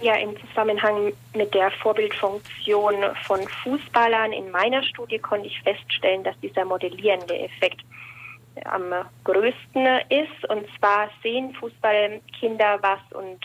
Ja, 0.00 0.14
im 0.16 0.36
Zusammenhang 0.48 1.12
mit 1.34 1.54
der 1.54 1.70
Vorbildfunktion 1.70 2.94
von 3.26 3.40
Fußballern 3.64 4.32
in 4.32 4.50
meiner 4.50 4.82
Studie 4.82 5.18
konnte 5.18 5.46
ich 5.46 5.60
feststellen, 5.62 6.22
dass 6.22 6.38
dieser 6.40 6.64
modellierende 6.64 7.38
Effekt 7.38 7.80
am 8.64 8.92
größten 9.24 9.86
ist. 10.08 10.48
Und 10.48 10.66
zwar 10.78 11.08
sehen 11.22 11.54
Fußballkinder 11.54 12.78
was 12.82 13.00
und 13.12 13.40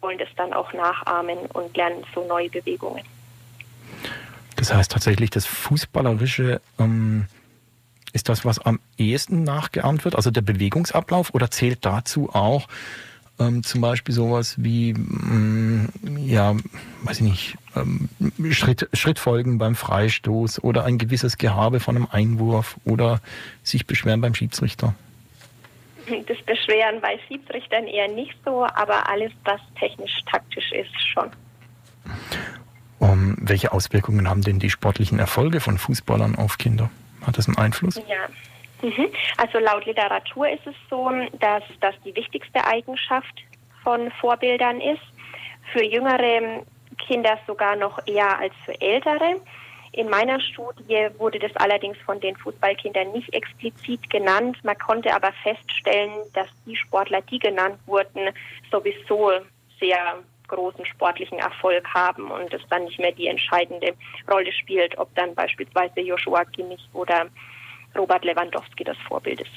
wollen 0.00 0.18
das 0.18 0.28
dann 0.36 0.52
auch 0.52 0.72
nachahmen 0.72 1.38
und 1.52 1.76
lernen 1.76 2.04
so 2.14 2.26
neue 2.26 2.48
Bewegungen. 2.48 3.04
Das 4.56 4.72
heißt 4.74 4.92
tatsächlich, 4.92 5.30
das 5.30 5.46
Fußballerische 5.46 6.60
ähm, 6.78 7.26
ist 8.12 8.28
das, 8.28 8.44
was 8.44 8.58
am 8.58 8.80
ehesten 8.98 9.42
nachgeahmt 9.42 10.04
wird, 10.04 10.16
also 10.16 10.30
der 10.30 10.42
Bewegungsablauf, 10.42 11.32
oder 11.34 11.50
zählt 11.50 11.84
dazu 11.84 12.30
auch 12.32 12.66
ähm, 13.40 13.62
zum 13.62 13.80
Beispiel 13.80 14.14
sowas 14.14 14.54
wie, 14.58 14.90
ähm, 14.90 15.88
ja, 16.18 16.54
weiß 17.02 17.20
ich 17.20 17.26
nicht, 17.26 17.56
ähm, 17.74 18.08
Schritt, 18.52 18.88
Schrittfolgen 18.92 19.58
beim 19.58 19.74
Freistoß 19.74 20.62
oder 20.62 20.84
ein 20.84 20.98
gewisses 20.98 21.38
Gehabe 21.38 21.80
von 21.80 21.96
einem 21.96 22.08
Einwurf 22.10 22.76
oder 22.84 23.20
sich 23.62 23.86
beschweren 23.86 24.20
beim 24.20 24.34
Schiedsrichter? 24.34 24.94
Das 26.26 26.38
Beschweren 26.42 27.00
bei 27.00 27.18
Schiedsrichtern 27.28 27.86
eher 27.86 28.08
nicht 28.08 28.34
so, 28.44 28.64
aber 28.64 29.08
alles, 29.08 29.32
was 29.44 29.60
technisch-taktisch 29.78 30.72
ist, 30.72 31.08
schon. 31.12 31.30
Um, 32.98 33.36
welche 33.40 33.72
Auswirkungen 33.72 34.28
haben 34.28 34.42
denn 34.42 34.58
die 34.58 34.70
sportlichen 34.70 35.18
Erfolge 35.18 35.60
von 35.60 35.78
Fußballern 35.78 36.36
auf 36.36 36.58
Kinder? 36.58 36.90
Hat 37.22 37.38
das 37.38 37.46
einen 37.48 37.58
Einfluss? 37.58 37.96
Ja. 37.96 38.28
Also 39.36 39.58
laut 39.58 39.86
Literatur 39.86 40.48
ist 40.48 40.66
es 40.66 40.74
so, 40.88 41.10
dass 41.38 41.62
das 41.80 41.94
die 42.04 42.14
wichtigste 42.14 42.64
Eigenschaft 42.64 43.42
von 43.82 44.10
Vorbildern 44.20 44.80
ist. 44.80 45.02
Für 45.72 45.84
jüngere 45.84 46.64
Kinder 46.98 47.38
sogar 47.46 47.76
noch 47.76 47.98
eher 48.06 48.38
als 48.38 48.54
für 48.64 48.78
ältere. 48.80 49.40
In 49.92 50.08
meiner 50.08 50.40
Studie 50.40 51.08
wurde 51.18 51.38
das 51.38 51.54
allerdings 51.56 51.98
von 52.06 52.20
den 52.20 52.36
Fußballkindern 52.36 53.10
nicht 53.12 53.32
explizit 53.34 54.08
genannt. 54.08 54.56
Man 54.62 54.78
konnte 54.78 55.12
aber 55.14 55.32
feststellen, 55.42 56.12
dass 56.34 56.46
die 56.64 56.76
Sportler, 56.76 57.22
die 57.22 57.40
genannt 57.40 57.78
wurden, 57.86 58.30
sowieso 58.70 59.32
sehr 59.80 60.18
großen 60.46 60.84
sportlichen 60.86 61.38
Erfolg 61.38 61.86
haben 61.92 62.30
und 62.30 62.52
es 62.52 62.62
dann 62.68 62.84
nicht 62.84 62.98
mehr 62.98 63.12
die 63.12 63.28
entscheidende 63.28 63.94
Rolle 64.30 64.52
spielt, 64.52 64.96
ob 64.98 65.12
dann 65.14 65.34
beispielsweise 65.34 66.00
Joshua 66.00 66.44
Kimmich 66.44 66.88
oder 66.92 67.26
Robert 67.96 68.24
Lewandowski 68.24 68.84
das 68.84 68.96
Vorbild 69.08 69.40
ist. 69.40 69.50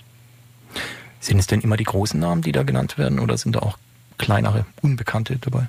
Sind 1.19 1.39
es 1.39 1.47
denn 1.47 1.61
immer 1.61 1.77
die 1.77 1.83
großen 1.83 2.19
Namen, 2.19 2.41
die 2.41 2.51
da 2.51 2.63
genannt 2.63 2.97
werden 2.97 3.19
oder 3.19 3.37
sind 3.37 3.55
da 3.55 3.59
auch 3.59 3.77
kleinere, 4.17 4.65
unbekannte 4.81 5.37
dabei? 5.37 5.67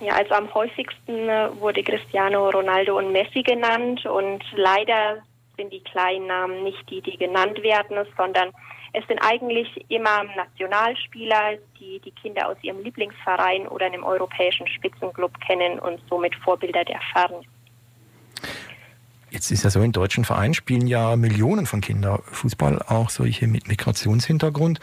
Ja, 0.00 0.14
also 0.14 0.34
am 0.34 0.52
häufigsten 0.52 1.28
äh, 1.28 1.48
wurde 1.58 1.82
Cristiano 1.82 2.50
Ronaldo 2.50 2.98
und 2.98 3.12
Messi 3.12 3.42
genannt 3.42 4.04
und 4.06 4.44
leider 4.54 5.22
sind 5.56 5.72
die 5.72 5.80
kleinen 5.80 6.26
Namen 6.26 6.64
nicht 6.64 6.88
die, 6.90 7.00
die 7.00 7.16
genannt 7.16 7.62
werden, 7.62 7.96
sondern 8.16 8.50
es 8.92 9.06
sind 9.08 9.18
eigentlich 9.20 9.84
immer 9.88 10.24
Nationalspieler, 10.36 11.58
die 11.80 12.00
die 12.00 12.12
Kinder 12.12 12.48
aus 12.48 12.56
ihrem 12.62 12.82
Lieblingsverein 12.82 13.66
oder 13.66 13.86
einem 13.86 14.04
europäischen 14.04 14.68
Spitzenclub 14.68 15.32
kennen 15.40 15.78
und 15.80 16.00
somit 16.08 16.34
Vorbilder 16.36 16.84
der 16.84 17.00
Ferne. 17.12 17.40
Jetzt 19.34 19.50
ist 19.50 19.64
ja 19.64 19.70
so, 19.70 19.82
in 19.82 19.90
deutschen 19.90 20.24
Vereinen 20.24 20.54
spielen 20.54 20.86
ja 20.86 21.16
Millionen 21.16 21.66
von 21.66 21.80
Kindern 21.80 22.20
Fußball, 22.30 22.80
auch 22.82 23.10
solche 23.10 23.48
mit 23.48 23.66
Migrationshintergrund. 23.66 24.78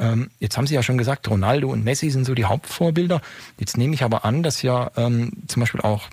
Ähm, 0.00 0.30
jetzt 0.40 0.56
haben 0.56 0.66
Sie 0.66 0.74
ja 0.74 0.82
schon 0.82 0.98
gesagt, 0.98 1.30
Ronaldo 1.30 1.70
und 1.70 1.84
Messi 1.84 2.10
sind 2.10 2.24
so 2.24 2.34
die 2.34 2.44
Hauptvorbilder. 2.44 3.20
Jetzt 3.56 3.76
nehme 3.76 3.94
ich 3.94 4.02
aber 4.02 4.24
an, 4.24 4.42
dass 4.42 4.62
ja 4.62 4.90
ähm, 4.96 5.30
zum 5.46 5.60
Beispiel 5.60 5.80
auch 5.80 6.08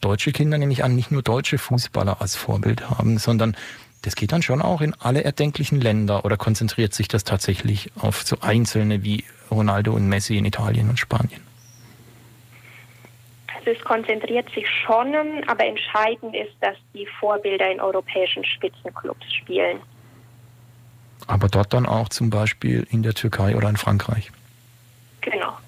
deutsche 0.00 0.32
Kinder, 0.32 0.58
nehme 0.58 0.72
ich 0.72 0.82
an, 0.82 0.96
nicht 0.96 1.12
nur 1.12 1.22
deutsche 1.22 1.58
Fußballer 1.58 2.20
als 2.20 2.34
Vorbild 2.34 2.90
haben, 2.90 3.18
sondern 3.18 3.56
das 4.02 4.16
geht 4.16 4.32
dann 4.32 4.42
schon 4.42 4.60
auch 4.60 4.80
in 4.80 4.92
alle 4.94 5.22
erdenklichen 5.22 5.80
Länder 5.80 6.24
oder 6.24 6.36
konzentriert 6.36 6.92
sich 6.92 7.06
das 7.06 7.22
tatsächlich 7.22 7.92
auf 7.94 8.24
so 8.24 8.40
einzelne 8.40 9.04
wie 9.04 9.22
Ronaldo 9.48 9.92
und 9.92 10.08
Messi 10.08 10.38
in 10.38 10.44
Italien 10.44 10.90
und 10.90 10.98
Spanien? 10.98 11.45
Es 13.66 13.80
konzentriert 13.84 14.48
sich 14.54 14.66
schon, 14.84 15.14
aber 15.46 15.64
entscheidend 15.64 16.34
ist, 16.34 16.54
dass 16.60 16.76
die 16.94 17.06
Vorbilder 17.18 17.70
in 17.70 17.80
europäischen 17.80 18.44
Spitzenclubs 18.44 19.32
spielen. 19.34 19.80
Aber 21.26 21.48
dort 21.48 21.72
dann 21.72 21.86
auch 21.86 22.08
zum 22.08 22.30
Beispiel 22.30 22.86
in 22.90 23.02
der 23.02 23.14
Türkei 23.14 23.56
oder 23.56 23.68
in 23.68 23.76
Frankreich? 23.76 24.30
Genau. 25.22 25.58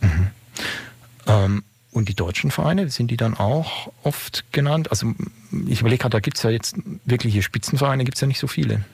Mhm. 0.00 0.30
Ähm, 1.26 1.64
und 1.92 2.08
die 2.08 2.14
deutschen 2.14 2.50
Vereine, 2.50 2.88
sind 2.88 3.10
die 3.10 3.16
dann 3.16 3.34
auch 3.34 3.92
oft 4.04 4.52
genannt? 4.52 4.90
Also 4.90 5.12
ich 5.68 5.80
überlege 5.80 6.02
gerade, 6.02 6.12
da 6.12 6.20
gibt 6.20 6.36
es 6.36 6.42
ja 6.44 6.50
jetzt 6.50 6.76
wirkliche 7.04 7.42
Spitzenvereine, 7.42 8.04
gibt 8.04 8.16
es 8.16 8.20
ja 8.20 8.28
nicht 8.28 8.38
so 8.38 8.46
viele. 8.46 8.84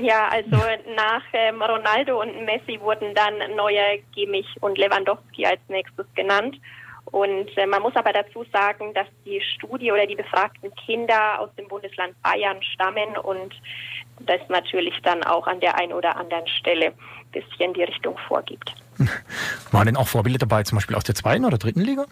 Ja, 0.00 0.28
also 0.28 0.56
nach 0.96 1.22
ähm, 1.34 1.62
Ronaldo 1.62 2.20
und 2.20 2.44
Messi 2.44 2.80
wurden 2.80 3.14
dann 3.14 3.34
Neuer, 3.54 3.98
Kimmich 4.14 4.46
und 4.60 4.78
Lewandowski 4.78 5.46
als 5.46 5.60
nächstes 5.68 6.06
genannt. 6.14 6.56
Und 7.14 7.56
äh, 7.56 7.64
man 7.64 7.80
muss 7.80 7.94
aber 7.94 8.12
dazu 8.12 8.44
sagen, 8.52 8.92
dass 8.92 9.06
die 9.24 9.40
Studie 9.40 9.92
oder 9.92 10.04
die 10.04 10.16
befragten 10.16 10.74
Kinder 10.74 11.38
aus 11.38 11.48
dem 11.56 11.68
Bundesland 11.68 12.20
Bayern 12.24 12.60
stammen 12.60 13.16
und 13.22 13.54
das 14.18 14.40
natürlich 14.48 14.94
dann 15.04 15.22
auch 15.22 15.46
an 15.46 15.60
der 15.60 15.78
einen 15.78 15.92
oder 15.92 16.16
anderen 16.16 16.44
Stelle 16.48 16.86
ein 16.86 16.94
bisschen 17.30 17.72
die 17.72 17.84
Richtung 17.84 18.18
vorgibt. 18.26 18.74
Waren 19.70 19.86
denn 19.86 19.96
auch 19.96 20.08
Vorbilder 20.08 20.40
dabei, 20.40 20.64
zum 20.64 20.78
Beispiel 20.78 20.96
aus 20.96 21.04
der 21.04 21.14
zweiten 21.14 21.44
oder 21.44 21.56
dritten 21.56 21.82
Liga? 21.82 22.04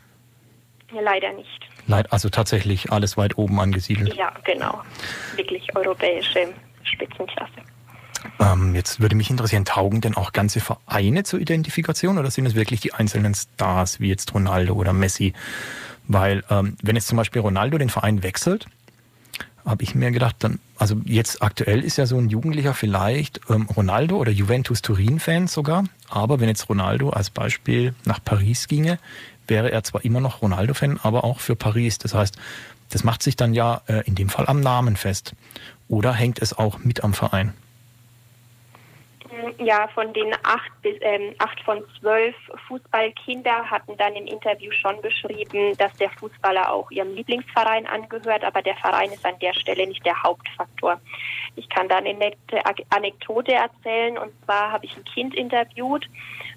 Leider 0.93 1.33
nicht. 1.33 1.69
Also 2.11 2.29
tatsächlich 2.29 2.93
alles 2.93 3.17
weit 3.17 3.37
oben 3.37 3.59
angesiedelt. 3.59 4.15
Ja, 4.15 4.33
genau. 4.45 4.83
Wirklich 5.35 5.75
europäische 5.75 6.55
Spitzenklasse. 6.85 7.72
Ähm, 8.41 8.75
jetzt 8.75 9.01
würde 9.01 9.17
mich 9.17 9.31
interessieren, 9.31 9.65
taugen 9.65 10.01
denn 10.01 10.17
auch 10.17 10.33
ganze 10.33 10.61
Vereine 10.61 11.25
zur 11.25 11.41
Identifikation 11.41 12.19
oder 12.19 12.31
sind 12.31 12.47
es 12.47 12.55
wirklich 12.55 12.81
die 12.81 12.95
einzelnen 12.95 13.35
Stars 13.35 14.01
wie 14.01 14.09
jetzt 14.09 14.35
Ronaldo 14.35 14.75
oder 14.75 14.93
Messi? 14.93 15.33
Weil 16.09 16.45
ähm, 16.51 16.77
wenn 16.83 16.97
jetzt 16.97 17.09
zum 17.09 17.17
Beispiel 17.17 17.43
Ronaldo 17.43 17.79
den 17.79 17.89
Verein 17.89 18.23
wechselt, 18.23 18.67
habe 19.65 19.85
ich 19.85 19.95
mir 19.95 20.11
gedacht, 20.11 20.37
dann, 20.41 20.59
also 20.77 20.97
jetzt 21.05 21.43
aktuell 21.43 21.85
ist 21.85 21.97
ja 21.97 22.07
so 22.07 22.19
ein 22.19 22.29
Jugendlicher 22.29 22.75
vielleicht 22.75 23.41
ähm, 23.49 23.69
Ronaldo 23.77 24.17
oder 24.17 24.33
Juventus 24.33 24.83
Turin-Fan 24.83 25.47
sogar, 25.47 25.85
aber 26.09 26.41
wenn 26.41 26.49
jetzt 26.49 26.69
Ronaldo 26.69 27.11
als 27.11 27.31
Beispiel 27.31 27.95
nach 28.05 28.19
Paris 28.25 28.67
ginge, 28.67 28.99
wäre 29.47 29.71
er 29.71 29.85
zwar 29.85 30.05
immer 30.05 30.21
noch 30.21 30.43
Ronaldo-Fan, 30.43 31.01
aber 31.03 31.25
auch 31.25 31.41
für 31.41 31.57
Paris. 31.57 31.99
Das 31.99 32.15
heißt, 32.15 32.37
das 32.91 33.05
macht 33.05 33.23
sich 33.23 33.37
dann 33.37 33.55
ja 33.55 33.83
äh, 33.87 34.03
in 34.07 34.15
dem 34.15 34.29
Fall 34.29 34.47
am 34.47 34.61
Namen 34.61 34.97
fest. 34.97 35.35
Oder 35.89 36.13
hängt 36.13 36.41
es 36.41 36.57
auch 36.57 36.79
mit 36.79 37.05
am 37.05 37.15
Verein? 37.15 37.53
Ja, 39.59 39.89
von 39.89 40.13
den 40.13 40.35
acht, 40.43 40.71
bis, 40.83 40.97
ähm, 41.01 41.35
acht 41.39 41.61
von 41.61 41.83
zwölf 41.99 42.35
Fußballkinder 42.69 43.71
hatten 43.71 43.97
dann 43.97 44.15
im 44.15 44.27
Interview 44.27 44.71
schon 44.73 45.01
beschrieben, 45.01 45.77
dass 45.79 45.93
der 45.95 46.11
Fußballer 46.11 46.73
auch 46.73 46.91
ihrem 46.91 47.15
Lieblingsverein 47.15 47.87
angehört, 47.87 48.45
aber 48.45 48.63
der 48.63 48.77
Verein 48.77 49.11
ist 49.13 49.25
an 49.25 49.39
der 49.41 49.55
Stelle 49.55 49.87
nicht 49.87 50.05
der 50.05 50.23
Hauptfaktor. 50.23 51.01
Ich 51.57 51.69
kann 51.69 51.89
da 51.89 51.97
eine 51.97 52.15
nette 52.15 52.63
Anekdote 52.91 53.53
erzählen 53.53 54.19
und 54.19 54.33
zwar 54.45 54.73
habe 54.73 54.87
ich 54.87 54.97
ein 54.97 55.05
Kind 55.05 55.35
interviewt. 55.35 56.09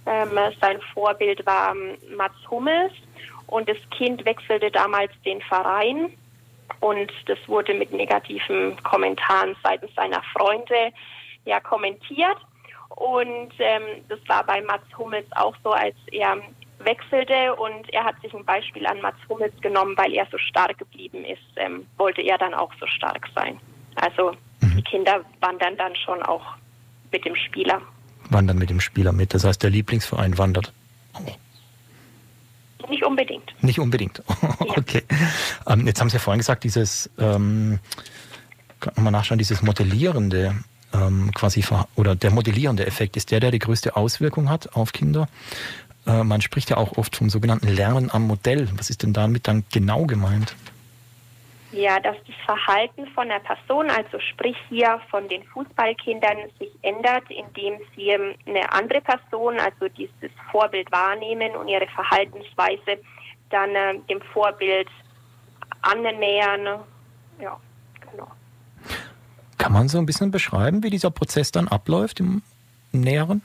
Ähm, 0.06 0.38
sein 0.62 0.80
Vorbild 0.94 1.46
war 1.46 1.76
ähm, 1.76 1.98
Mats 2.16 2.36
Hummels 2.50 2.94
und 3.48 3.68
das 3.70 3.78
Kind 3.92 4.26
wechselte 4.26 4.72
damals 4.72 5.12
den 5.24 5.42
Verein 5.42 6.12
und 6.80 7.12
das 7.28 7.38
wurde 7.48 7.74
mit 7.74 7.92
negativen 7.92 8.82
Kommentaren 8.84 9.56
seitens 9.64 9.94
seiner 9.96 10.22
Freunde 10.34 10.92
ja 11.46 11.60
kommentiert. 11.60 12.38
Und 12.90 13.52
ähm, 13.60 14.04
das 14.08 14.20
war 14.28 14.44
bei 14.46 14.62
Mats 14.62 14.86
Hummels 14.98 15.28
auch 15.32 15.56
so, 15.64 15.72
als 15.72 15.96
er 16.12 16.38
wechselte 16.80 17.56
und 17.56 17.92
er 17.94 18.04
hat 18.04 18.20
sich 18.22 18.34
ein 18.34 18.46
Beispiel 18.46 18.86
an 18.86 19.02
Mats 19.02 19.18
Hummels 19.28 19.54
genommen, 19.62 19.96
weil 19.98 20.14
er 20.14 20.28
so 20.32 20.38
stark 20.38 20.78
geblieben 20.78 21.26
ist, 21.26 21.42
ähm, 21.56 21.86
wollte 21.98 22.22
er 22.22 22.38
dann 22.38 22.54
auch 22.54 22.72
so 22.80 22.86
stark 22.88 23.28
sein. 23.34 23.60
Also 23.96 24.34
mhm. 24.62 24.76
die 24.78 24.84
Kinder 24.84 25.22
wandern 25.42 25.78
dann 25.78 25.96
schon 25.96 26.22
auch 26.24 26.56
mit 27.12 27.26
dem 27.26 27.36
Spieler. 27.36 27.82
Wandern 28.30 28.58
mit 28.58 28.70
dem 28.70 28.82
Spieler 28.82 29.12
mit. 29.12 29.34
Das 29.34 29.44
heißt, 29.44 29.62
der 29.64 29.70
Lieblingsverein 29.70 30.38
wandert 30.38 30.74
auch. 31.14 31.38
Nicht 32.90 33.04
unbedingt. 33.04 33.56
Nicht 33.64 33.80
unbedingt. 33.80 34.22
okay. 34.60 35.04
Ähm, 35.68 35.88
jetzt 35.88 36.00
haben 36.00 36.10
Sie 36.10 36.18
ja 36.18 36.20
vorhin 36.20 36.40
gesagt, 36.40 36.64
dieses, 36.64 37.10
ähm, 37.18 37.80
kann 38.80 39.04
man 39.04 39.14
nachschauen, 39.14 39.40
dieses 39.40 39.62
Modellierende 39.64 40.56
ähm, 40.96 41.32
quasi 41.34 41.64
oder 41.96 42.16
der 42.16 42.32
modellierende 42.32 42.86
Effekt 42.86 43.18
ist 43.18 43.32
der, 43.32 43.40
der 43.40 43.52
die 43.52 43.60
größte 43.60 43.96
Auswirkung 43.96 44.50
hat 44.50 44.76
auf 44.76 44.94
Kinder. 44.94 45.28
Äh, 46.08 46.24
man 46.24 46.42
spricht 46.42 46.70
ja 46.70 46.78
auch 46.78 46.98
oft 46.98 47.16
vom 47.16 47.30
sogenannten 47.30 47.68
Lernen 47.68 48.10
am 48.12 48.28
Modell. 48.28 48.70
Was 48.78 48.90
ist 48.90 49.04
denn 49.04 49.14
damit 49.14 49.48
dann 49.48 49.64
genau 49.72 50.06
gemeint? 50.06 50.56
Ja, 51.72 52.00
dass 52.00 52.16
das 52.26 52.36
Verhalten 52.46 53.06
von 53.08 53.28
der 53.28 53.40
Person, 53.40 53.90
also 53.90 54.18
sprich 54.20 54.56
hier 54.70 55.02
von 55.10 55.28
den 55.28 55.44
Fußballkindern, 55.44 56.38
sich 56.58 56.72
ändert, 56.84 57.24
indem 57.30 57.80
sie 57.96 58.10
ähm, 58.10 58.36
eine 58.46 58.72
andere 58.72 59.02
Person, 59.02 59.60
also 59.60 59.90
dieses 59.90 60.32
Vorbild 60.52 60.90
wahrnehmen 60.92 61.52
und 61.56 61.68
ihre 61.68 61.88
Verhaltensweise 61.88 63.02
dann 63.50 63.76
äh, 63.76 64.00
dem 64.10 64.22
Vorbild 64.22 64.88
annähern. 65.82 66.80
Ja. 67.42 67.60
Kann 69.58 69.74
man 69.74 69.88
so 69.88 69.98
ein 69.98 70.06
bisschen 70.06 70.32
beschreiben, 70.32 70.84
wie 70.84 70.90
dieser 70.90 71.12
Prozess 71.12 71.52
dann 71.52 71.68
abläuft 71.68 72.20
im, 72.20 72.42
im 72.92 73.02
Näheren? 73.02 73.42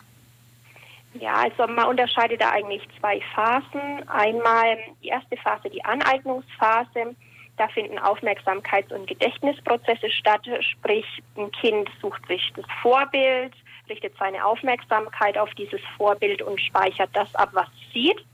Ja, 1.15 1.35
also 1.35 1.67
man 1.73 1.89
unterscheidet 1.89 2.41
da 2.41 2.51
eigentlich 2.51 2.83
zwei 2.99 3.21
Phasen. 3.35 4.09
Einmal 4.09 4.79
die 5.03 5.09
erste 5.09 5.37
Phase, 5.39 5.69
die 5.71 5.85
Aneignungsphase. 5.85 7.17
Da 7.57 7.69
finden 7.69 7.99
Aufmerksamkeits- 7.99 8.93
und 8.93 9.07
Gedächtnisprozesse 9.07 10.11
statt. 10.11 10.43
Sprich, 10.61 11.05
ein 11.37 11.51
Kind 11.53 11.91
sucht 12.01 12.27
sich 12.27 12.53
das 12.55 12.65
Vorbild, 12.81 13.53
richtet 13.89 14.15
seine 14.19 14.45
Aufmerksamkeit 14.45 15.37
auf 15.37 15.53
dieses 15.55 15.81
Vorbild 15.97 16.43
und 16.43 16.61
speichert 16.61 17.11
das 17.13 17.35
ab, 17.35 17.51
was 17.53 17.67
es 17.67 17.93
sieht. 17.93 18.25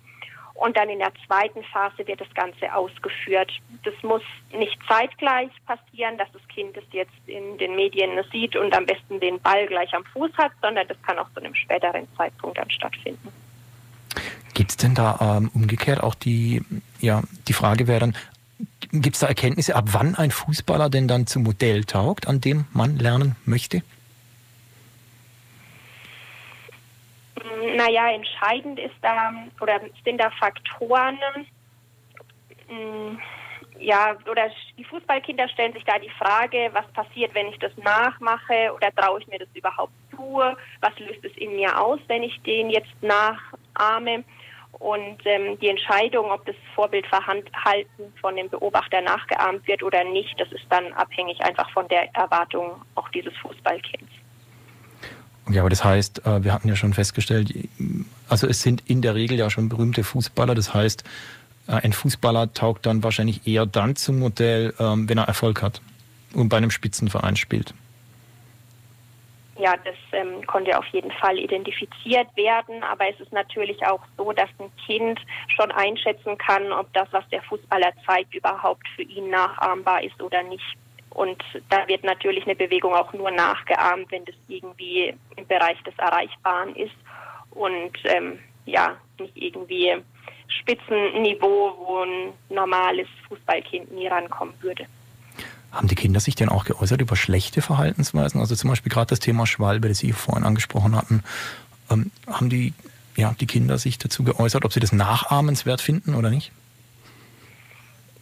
Und 0.58 0.76
dann 0.76 0.88
in 0.88 0.98
der 0.98 1.12
zweiten 1.26 1.62
Phase 1.64 2.06
wird 2.06 2.20
das 2.20 2.32
Ganze 2.34 2.74
ausgeführt. 2.74 3.52
Das 3.84 3.94
muss 4.02 4.22
nicht 4.52 4.78
zeitgleich 4.88 5.50
passieren, 5.66 6.16
dass 6.16 6.32
das 6.32 6.46
Kind 6.48 6.76
es 6.76 6.84
jetzt 6.92 7.12
in 7.26 7.58
den 7.58 7.76
Medien 7.76 8.10
sieht 8.32 8.56
und 8.56 8.74
am 8.74 8.86
besten 8.86 9.20
den 9.20 9.38
Ball 9.40 9.66
gleich 9.66 9.92
am 9.94 10.04
Fuß 10.04 10.30
hat, 10.38 10.52
sondern 10.62 10.88
das 10.88 10.96
kann 11.02 11.18
auch 11.18 11.28
zu 11.34 11.40
einem 11.40 11.54
späteren 11.54 12.08
Zeitpunkt 12.16 12.56
dann 12.56 12.70
stattfinden. 12.70 13.28
Gibt 14.54 14.70
es 14.70 14.76
denn 14.78 14.94
da 14.94 15.36
ähm, 15.36 15.50
umgekehrt 15.52 16.02
auch 16.02 16.14
die, 16.14 16.62
ja, 17.00 17.22
die 17.46 17.52
Frage 17.52 17.86
wäre 17.86 18.00
dann, 18.00 18.16
gibt 18.90 19.16
es 19.16 19.20
da 19.20 19.26
Erkenntnisse, 19.26 19.76
ab 19.76 19.88
wann 19.92 20.14
ein 20.14 20.30
Fußballer 20.30 20.88
denn 20.88 21.06
dann 21.06 21.26
zum 21.26 21.42
Modell 21.42 21.84
taugt, 21.84 22.26
an 22.26 22.40
dem 22.40 22.64
man 22.72 22.96
lernen 22.96 23.36
möchte? 23.44 23.82
Naja, 27.86 28.10
entscheidend 28.10 28.80
ist 28.80 28.96
da 29.00 29.32
oder 29.60 29.80
sind 30.04 30.20
da 30.20 30.28
Faktoren, 30.40 31.18
mm, 32.68 33.16
ja, 33.78 34.16
oder 34.28 34.50
die 34.76 34.84
Fußballkinder 34.84 35.48
stellen 35.50 35.72
sich 35.72 35.84
da 35.84 35.96
die 35.98 36.10
Frage, 36.18 36.70
was 36.72 36.86
passiert, 36.92 37.32
wenn 37.34 37.46
ich 37.46 37.58
das 37.60 37.76
nachmache 37.76 38.72
oder 38.74 38.92
traue 38.92 39.20
ich 39.20 39.28
mir 39.28 39.38
das 39.38 39.48
überhaupt 39.54 39.92
zu? 40.10 40.40
Was 40.80 40.98
löst 40.98 41.24
es 41.24 41.36
in 41.36 41.54
mir 41.54 41.80
aus, 41.80 42.00
wenn 42.08 42.24
ich 42.24 42.40
den 42.42 42.70
jetzt 42.70 42.94
nachahme? 43.02 44.24
Und 44.72 45.24
ähm, 45.24 45.56
die 45.60 45.68
Entscheidung, 45.68 46.32
ob 46.32 46.44
das 46.44 46.56
Vorbildverhalten 46.74 48.12
von 48.20 48.34
dem 48.34 48.50
Beobachter 48.50 49.00
nachgeahmt 49.00 49.66
wird 49.68 49.84
oder 49.84 50.02
nicht, 50.02 50.38
das 50.40 50.50
ist 50.50 50.66
dann 50.70 50.92
abhängig 50.94 51.40
einfach 51.40 51.70
von 51.70 51.86
der 51.86 52.12
Erwartung 52.16 52.82
auch 52.96 53.08
dieses 53.10 53.36
Fußballkinds. 53.36 54.25
Ja, 55.48 55.62
aber 55.62 55.70
das 55.70 55.84
heißt, 55.84 56.26
äh, 56.26 56.42
wir 56.42 56.52
hatten 56.52 56.68
ja 56.68 56.76
schon 56.76 56.92
festgestellt, 56.92 57.52
also 58.28 58.46
es 58.48 58.62
sind 58.62 58.82
in 58.86 59.00
der 59.00 59.14
Regel 59.14 59.38
ja 59.38 59.48
schon 59.48 59.68
berühmte 59.68 60.02
Fußballer. 60.02 60.54
Das 60.54 60.74
heißt, 60.74 61.04
äh, 61.68 61.72
ein 61.72 61.92
Fußballer 61.92 62.52
taugt 62.52 62.86
dann 62.86 63.02
wahrscheinlich 63.02 63.46
eher 63.46 63.66
dann 63.66 63.96
zum 63.96 64.18
Modell, 64.18 64.74
ähm, 64.78 65.08
wenn 65.08 65.18
er 65.18 65.28
Erfolg 65.28 65.62
hat 65.62 65.80
und 66.34 66.48
bei 66.48 66.56
einem 66.56 66.70
Spitzenverein 66.70 67.36
spielt. 67.36 67.74
Ja, 69.58 69.74
das 69.84 69.94
ähm, 70.12 70.46
konnte 70.46 70.76
auf 70.76 70.84
jeden 70.88 71.10
Fall 71.12 71.38
identifiziert 71.38 72.28
werden, 72.36 72.82
aber 72.82 73.08
es 73.08 73.18
ist 73.20 73.32
natürlich 73.32 73.86
auch 73.86 74.02
so, 74.18 74.32
dass 74.32 74.50
ein 74.58 74.70
Kind 74.84 75.18
schon 75.56 75.70
einschätzen 75.72 76.36
kann, 76.36 76.72
ob 76.72 76.92
das, 76.92 77.08
was 77.12 77.26
der 77.30 77.42
Fußballer 77.42 77.92
zeigt, 78.04 78.34
überhaupt 78.34 78.86
für 78.94 79.02
ihn 79.02 79.30
nachahmbar 79.30 80.02
ist 80.02 80.20
oder 80.22 80.42
nicht. 80.42 80.76
Und 81.16 81.42
da 81.70 81.88
wird 81.88 82.04
natürlich 82.04 82.44
eine 82.44 82.54
Bewegung 82.54 82.92
auch 82.92 83.10
nur 83.14 83.30
nachgeahmt, 83.30 84.12
wenn 84.12 84.26
das 84.26 84.34
irgendwie 84.48 85.14
im 85.36 85.46
Bereich 85.46 85.82
des 85.82 85.94
Erreichbaren 85.96 86.76
ist 86.76 86.94
und 87.52 87.92
ähm, 88.04 88.38
ja, 88.66 88.96
nicht 89.18 89.34
irgendwie 89.34 89.94
Spitzenniveau, 90.46 91.74
wo 91.78 92.02
ein 92.02 92.34
normales 92.54 93.08
Fußballkind 93.28 93.92
nie 93.92 94.08
rankommen 94.08 94.52
würde. 94.60 94.84
Haben 95.72 95.88
die 95.88 95.94
Kinder 95.94 96.20
sich 96.20 96.34
denn 96.34 96.50
auch 96.50 96.66
geäußert 96.66 97.00
über 97.00 97.16
schlechte 97.16 97.62
Verhaltensweisen? 97.62 98.38
Also 98.38 98.54
zum 98.54 98.68
Beispiel 98.68 98.92
gerade 98.92 99.08
das 99.08 99.20
Thema 99.20 99.46
Schwalbe, 99.46 99.88
das 99.88 99.98
Sie 99.98 100.12
vorhin 100.12 100.44
angesprochen 100.44 100.94
hatten. 100.94 101.24
Ähm, 101.90 102.10
haben 102.26 102.50
die, 102.50 102.74
ja, 103.16 103.34
die 103.40 103.46
Kinder 103.46 103.78
sich 103.78 103.96
dazu 103.96 104.22
geäußert, 104.22 104.66
ob 104.66 104.72
sie 104.74 104.80
das 104.80 104.92
nachahmenswert 104.92 105.80
finden 105.80 106.14
oder 106.14 106.28
nicht? 106.28 106.52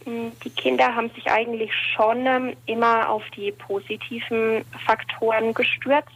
Die 0.05 0.49
Kinder 0.51 0.93
haben 0.95 1.09
sich 1.11 1.31
eigentlich 1.31 1.71
schon 1.95 2.25
ähm, 2.27 2.55
immer 2.67 3.09
auf 3.09 3.23
die 3.35 3.51
positiven 3.51 4.63
Faktoren 4.85 5.53
gestürzt. 5.53 6.11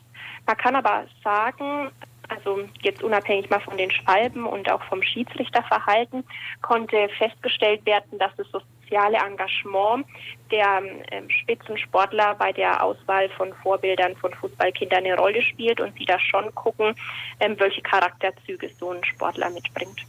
Man 0.45 0.58
kann 0.58 0.75
aber 0.75 1.06
sagen, 1.23 1.89
also 2.28 2.60
jetzt 2.82 3.04
unabhängig 3.04 3.49
mal 3.49 3.60
von 3.60 3.78
den 3.78 3.89
Schwalben 3.89 4.45
und 4.45 4.71
auch 4.71 4.84
vom 4.84 5.02
Schiedsrichterverhalten, 5.02 6.23
konnte 6.62 7.10
festgestellt 7.17 7.84
werden, 7.86 8.19
dass 8.19 8.32
das 8.38 8.47
soziale 8.52 9.17
Engagement 9.17 10.06
der 10.52 10.84
ähm, 11.12 11.30
Spitzensportler 11.30 12.36
bei 12.36 12.52
der 12.52 12.84
Auswahl 12.84 13.30
von 13.30 13.54
Vorbildern 13.63 14.15
von 14.17 14.34
Fußballkindern 14.34 15.06
eine 15.06 15.17
Rolle 15.17 15.41
spielt 15.41 15.82
und 15.82 15.97
sie 15.97 16.06
da 16.06 16.19
schon 16.19 16.54
gucken, 16.54 16.95
ähm, 17.39 17.56
welche 17.60 17.82
Charakterzüge 17.82 18.69
so 18.80 18.91
ein 18.91 19.04
Sportler 19.04 19.49
mitbringt. 19.49 20.02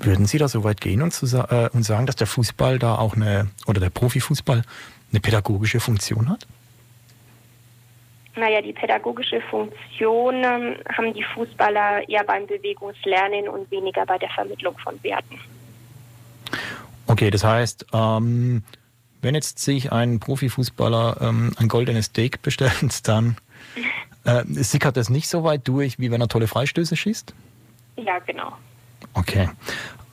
Würden 0.00 0.26
Sie 0.26 0.38
da 0.38 0.48
so 0.48 0.64
weit 0.64 0.80
gehen 0.80 1.02
und, 1.02 1.12
zu, 1.12 1.26
äh, 1.36 1.70
und 1.72 1.82
sagen, 1.82 2.06
dass 2.06 2.16
der 2.16 2.26
Fußball 2.26 2.78
da 2.78 2.96
auch 2.96 3.14
eine, 3.16 3.48
oder 3.66 3.80
der 3.80 3.90
Profifußball 3.90 4.62
eine 5.10 5.20
pädagogische 5.20 5.80
Funktion 5.80 6.28
hat? 6.28 6.46
Naja, 8.36 8.60
die 8.60 8.74
pädagogische 8.74 9.40
Funktion 9.40 10.44
ähm, 10.44 10.76
haben 10.94 11.14
die 11.14 11.22
Fußballer 11.22 12.06
eher 12.06 12.22
beim 12.24 12.46
Bewegungslernen 12.46 13.48
und 13.48 13.70
weniger 13.70 14.04
bei 14.04 14.18
der 14.18 14.28
Vermittlung 14.28 14.76
von 14.78 15.02
Werten. 15.02 15.40
Okay, 17.06 17.30
das 17.30 17.44
heißt, 17.44 17.86
ähm, 17.94 18.62
wenn 19.22 19.34
jetzt 19.34 19.58
sich 19.58 19.90
ein 19.90 20.20
Profifußballer 20.20 21.16
ähm, 21.22 21.52
ein 21.58 21.68
goldenes 21.68 22.06
Steak 22.06 22.42
bestellt, 22.42 23.08
dann 23.08 23.36
äh, 24.24 24.44
sickert 24.46 24.98
das 24.98 25.08
nicht 25.08 25.28
so 25.28 25.42
weit 25.42 25.66
durch, 25.66 25.98
wie 25.98 26.10
wenn 26.10 26.20
er 26.20 26.28
tolle 26.28 26.46
Freistöße 26.46 26.94
schießt? 26.94 27.34
Ja, 27.96 28.18
genau. 28.18 28.52
Okay. 29.16 29.48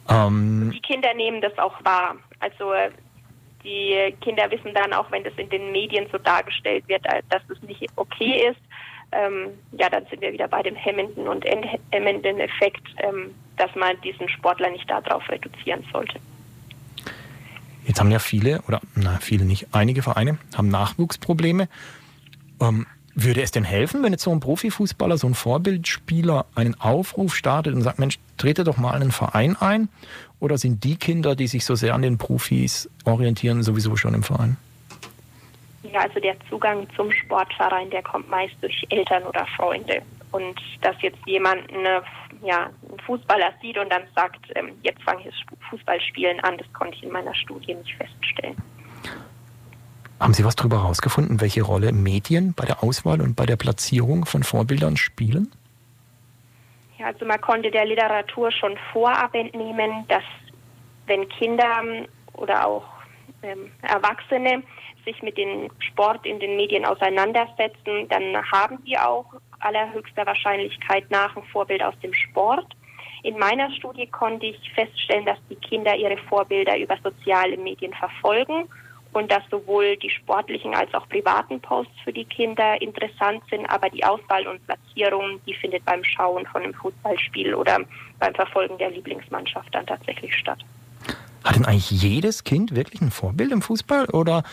Ähm, 0.10 0.72
die 0.74 0.82
Kinder 0.82 1.13
nehmen 1.13 1.42
das 1.42 1.58
auch 1.58 1.84
wahr. 1.84 2.16
Also 2.39 2.74
die 3.63 4.13
Kinder 4.22 4.50
wissen 4.52 4.74
dann 4.74 4.94
auch, 4.94 5.10
wenn 5.12 5.24
das 5.24 5.34
in 5.38 5.50
den 5.50 5.72
Medien 5.72 6.08
so 6.12 6.18
dargestellt 6.18 6.88
wird, 6.88 7.06
äh, 7.06 7.22
dass 7.30 7.42
das 7.48 7.62
nicht 7.62 7.86
okay 7.96 8.50
ist, 8.50 8.60
ähm, 9.12 9.50
ja, 9.74 9.89
dann 9.89 10.06
sind 10.10 10.22
wir 10.22 10.34
wieder 10.34 10.48
bei 10.48 10.63
dem 10.63 10.76
hemmenden 10.76 11.28
und 11.28 11.46
enthemmenden 11.46 12.39
Effekt, 12.39 12.84
ähm, 12.98 13.34
dass 13.58 13.74
man 13.76 14.00
diesen 14.02 14.28
Sportler 14.30 14.70
nicht 14.72 14.89
darauf 14.89 15.28
reduzieren 15.30 15.86
sollte. 15.92 16.20
Jetzt 17.86 18.00
haben 18.00 18.12
ja 18.12 18.20
viele, 18.20 18.62
oder 18.68 18.82
na, 18.96 19.20
viele 19.22 19.46
nicht, 19.46 19.68
einige 19.74 20.02
Vereine 20.02 20.38
haben 20.56 20.70
Nachwuchsprobleme. 20.70 21.68
Ähm, 22.62 22.88
würde 23.15 23.41
es 23.41 23.52
denn 23.52 23.63
helfen, 23.63 24.04
wenn 24.04 24.12
jetzt 24.12 24.23
so 24.23 24.32
ein 24.32 24.39
Profifußballer, 24.39 25.17
so 25.17 25.28
ein 25.28 25.36
Vorbildspieler 25.36 26.45
einen 26.56 26.80
Aufruf 26.80 27.36
startet 27.36 27.73
und 27.73 27.82
sagt, 27.82 27.99
Mensch, 27.99 28.19
trete 28.38 28.63
doch 28.63 28.78
mal 28.78 28.93
einen 28.93 29.12
Verein 29.12 29.56
ein? 29.60 29.89
Oder 30.39 30.58
sind 30.58 30.84
die 30.84 30.95
Kinder, 30.95 31.36
die 31.36 31.47
sich 31.47 31.63
so 31.65 31.76
sehr 31.76 31.93
an 31.93 32.02
den 32.02 32.17
Profis 32.17 32.89
orientieren, 33.06 33.63
sowieso 33.63 33.95
schon 33.95 34.13
im 34.13 34.23
Verein? 34.23 34.58
Ja, 35.84 36.02
also 36.02 36.19
der 36.19 36.36
Zugang 36.49 36.88
zum 36.95 37.12
Sportverein, 37.12 37.89
der 37.91 38.02
kommt 38.02 38.30
meist 38.30 38.56
durch 38.62 38.84
Eltern 38.89 39.23
oder 39.23 39.45
Freunde. 39.56 40.02
Und 40.32 40.60
dass 40.82 40.99
jetzt 41.02 41.19
jemand 41.28 41.71
eine, 41.71 42.02
ja, 42.43 42.71
einen 42.89 42.99
Fußballer 43.06 43.54
sieht 43.62 43.78
und 43.78 43.91
dann 43.91 44.02
sagt, 44.15 44.39
ähm, 44.56 44.71
jetzt 44.82 45.04
fange 45.04 45.21
ich 45.21 45.26
das 45.28 45.60
Fußballspielen 45.69 46.39
an, 46.39 46.58
das 46.58 46.71
konnte 46.73 46.95
ich 46.95 47.04
in 47.04 47.12
meiner 47.12 47.36
Studie 47.36 47.76
nicht 47.76 47.93
feststellen. 47.93 48.58
Haben 50.24 50.34
Sie 50.34 50.46
was 50.46 50.56
darüber 50.56 50.84
herausgefunden, 50.84 51.42
welche 51.42 51.64
Rolle 51.64 51.92
Medien 51.92 52.54
bei 52.54 52.64
der 52.64 52.82
Auswahl 52.82 53.20
und 53.20 53.36
bei 53.36 53.46
der 53.46 53.58
Platzierung 53.58 54.24
von 54.26 54.44
Vorbildern 54.44 54.96
spielen? 54.96 55.52
Ja, 56.98 57.08
also 57.08 57.26
man 57.26 57.42
konnte 57.42 57.70
der 57.70 57.86
Literatur 57.86 58.50
schon 58.50 58.78
vorab 58.94 59.36
entnehmen, 59.36 60.06
dass 60.08 60.24
wenn 61.08 61.28
Kinder 61.28 61.84
oder 62.32 62.66
auch 62.66 62.86
ähm, 63.42 63.70
Erwachsene 63.82 64.64
sich 65.04 65.22
mit 65.24 65.38
dem 65.38 65.70
Sport 65.80 66.26
in 66.26 66.40
den 66.40 66.56
Medien 66.56 66.86
auseinandersetzen, 66.86 68.08
dann 68.08 68.50
haben 68.50 68.82
die 68.86 68.98
auch 68.98 69.26
allerhöchster 69.60 70.26
Wahrscheinlichkeit 70.26 71.04
nach 71.12 71.36
ein 71.36 71.44
Vorbild 71.52 71.84
aus 71.84 72.00
dem 72.02 72.14
Sport. 72.14 72.74
In 73.24 73.38
meiner 73.38 73.70
Studie 73.74 74.08
konnte 74.08 74.46
ich 74.46 74.72
feststellen, 74.74 75.26
dass 75.26 75.38
die 75.50 75.56
Kinder 75.56 75.94
ihre 75.98 76.16
Vorbilder 76.30 76.78
über 76.78 76.96
soziale 77.04 77.58
Medien 77.58 77.94
verfolgen 77.94 78.70
und 79.13 79.32
dass 79.32 79.43
sowohl 79.49 79.95
die 79.97 80.10
sportlichen 80.10 80.73
als 80.73 80.93
auch 80.93 81.08
privaten 81.08 81.60
Posts 81.62 81.93
für 82.04 82.13
die 82.13 82.26
Kinder 82.26 82.82
interessant 82.82 83.41
sind, 83.49 83.65
aber 83.67 83.89
die 83.89 84.04
Auswahl 84.04 84.47
und 84.47 84.65
Platzierung, 84.65 85.39
die 85.45 85.54
findet 85.54 85.86
beim 85.86 86.04
Schauen 86.04 86.45
von 86.47 86.63
einem 86.63 86.73
Fußballspiel 86.73 87.54
oder 87.54 87.80
beim 88.19 88.36
Verfolgen 88.36 88.78
der 88.78 88.91
Lieblingsmannschaft 88.91 89.73
dann 89.73 89.86
tatsächlich 89.86 90.36
statt. 90.36 90.60
Hat 91.43 91.56
denn 91.56 91.65
eigentlich 91.65 91.91
jedes 91.91 92.43
Kind 92.43 92.76
wirklich 92.76 93.02
ein 93.02 93.12
Vorbild 93.12 93.52
im 93.52 93.62
Fußball 93.62 94.06
oder 94.06 94.43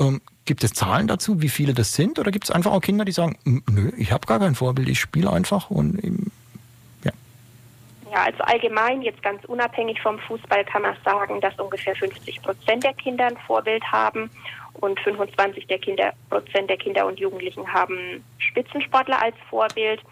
ähm, 0.00 0.20
gibt 0.44 0.64
es 0.64 0.72
Zahlen 0.72 1.06
dazu, 1.06 1.42
wie 1.42 1.48
viele 1.48 1.74
das 1.74 1.92
sind? 1.92 2.18
Oder 2.18 2.30
gibt 2.30 2.44
es 2.44 2.50
einfach 2.50 2.72
auch 2.72 2.80
Kinder, 2.80 3.04
die 3.04 3.12
sagen, 3.12 3.38
nö, 3.44 3.92
ich 3.96 4.12
habe 4.12 4.26
gar 4.26 4.38
kein 4.38 4.54
Vorbild, 4.54 4.88
ich 4.88 4.98
spiele 4.98 5.30
einfach 5.30 5.70
und 5.70 6.30
ja, 8.12 8.24
also 8.24 8.42
allgemein, 8.42 9.00
jetzt 9.00 9.22
ganz 9.22 9.42
unabhängig 9.46 10.00
vom 10.02 10.18
Fußball, 10.18 10.64
kann 10.66 10.82
man 10.82 10.94
sagen, 11.02 11.40
dass 11.40 11.58
ungefähr 11.58 11.96
50 11.96 12.42
Prozent 12.42 12.84
der 12.84 12.92
Kinder 12.92 13.26
ein 13.26 13.38
Vorbild 13.46 13.82
haben 13.90 14.30
und 14.74 15.00
25 15.00 15.66
der 15.66 15.78
Kinder, 15.78 16.12
Prozent 16.28 16.68
der 16.68 16.76
Kinder 16.76 17.06
und 17.06 17.18
Jugendlichen 17.18 17.72
haben 17.72 18.22
Spitzensportler 18.38 19.20
als 19.22 19.34
Vorbild. 19.48 20.02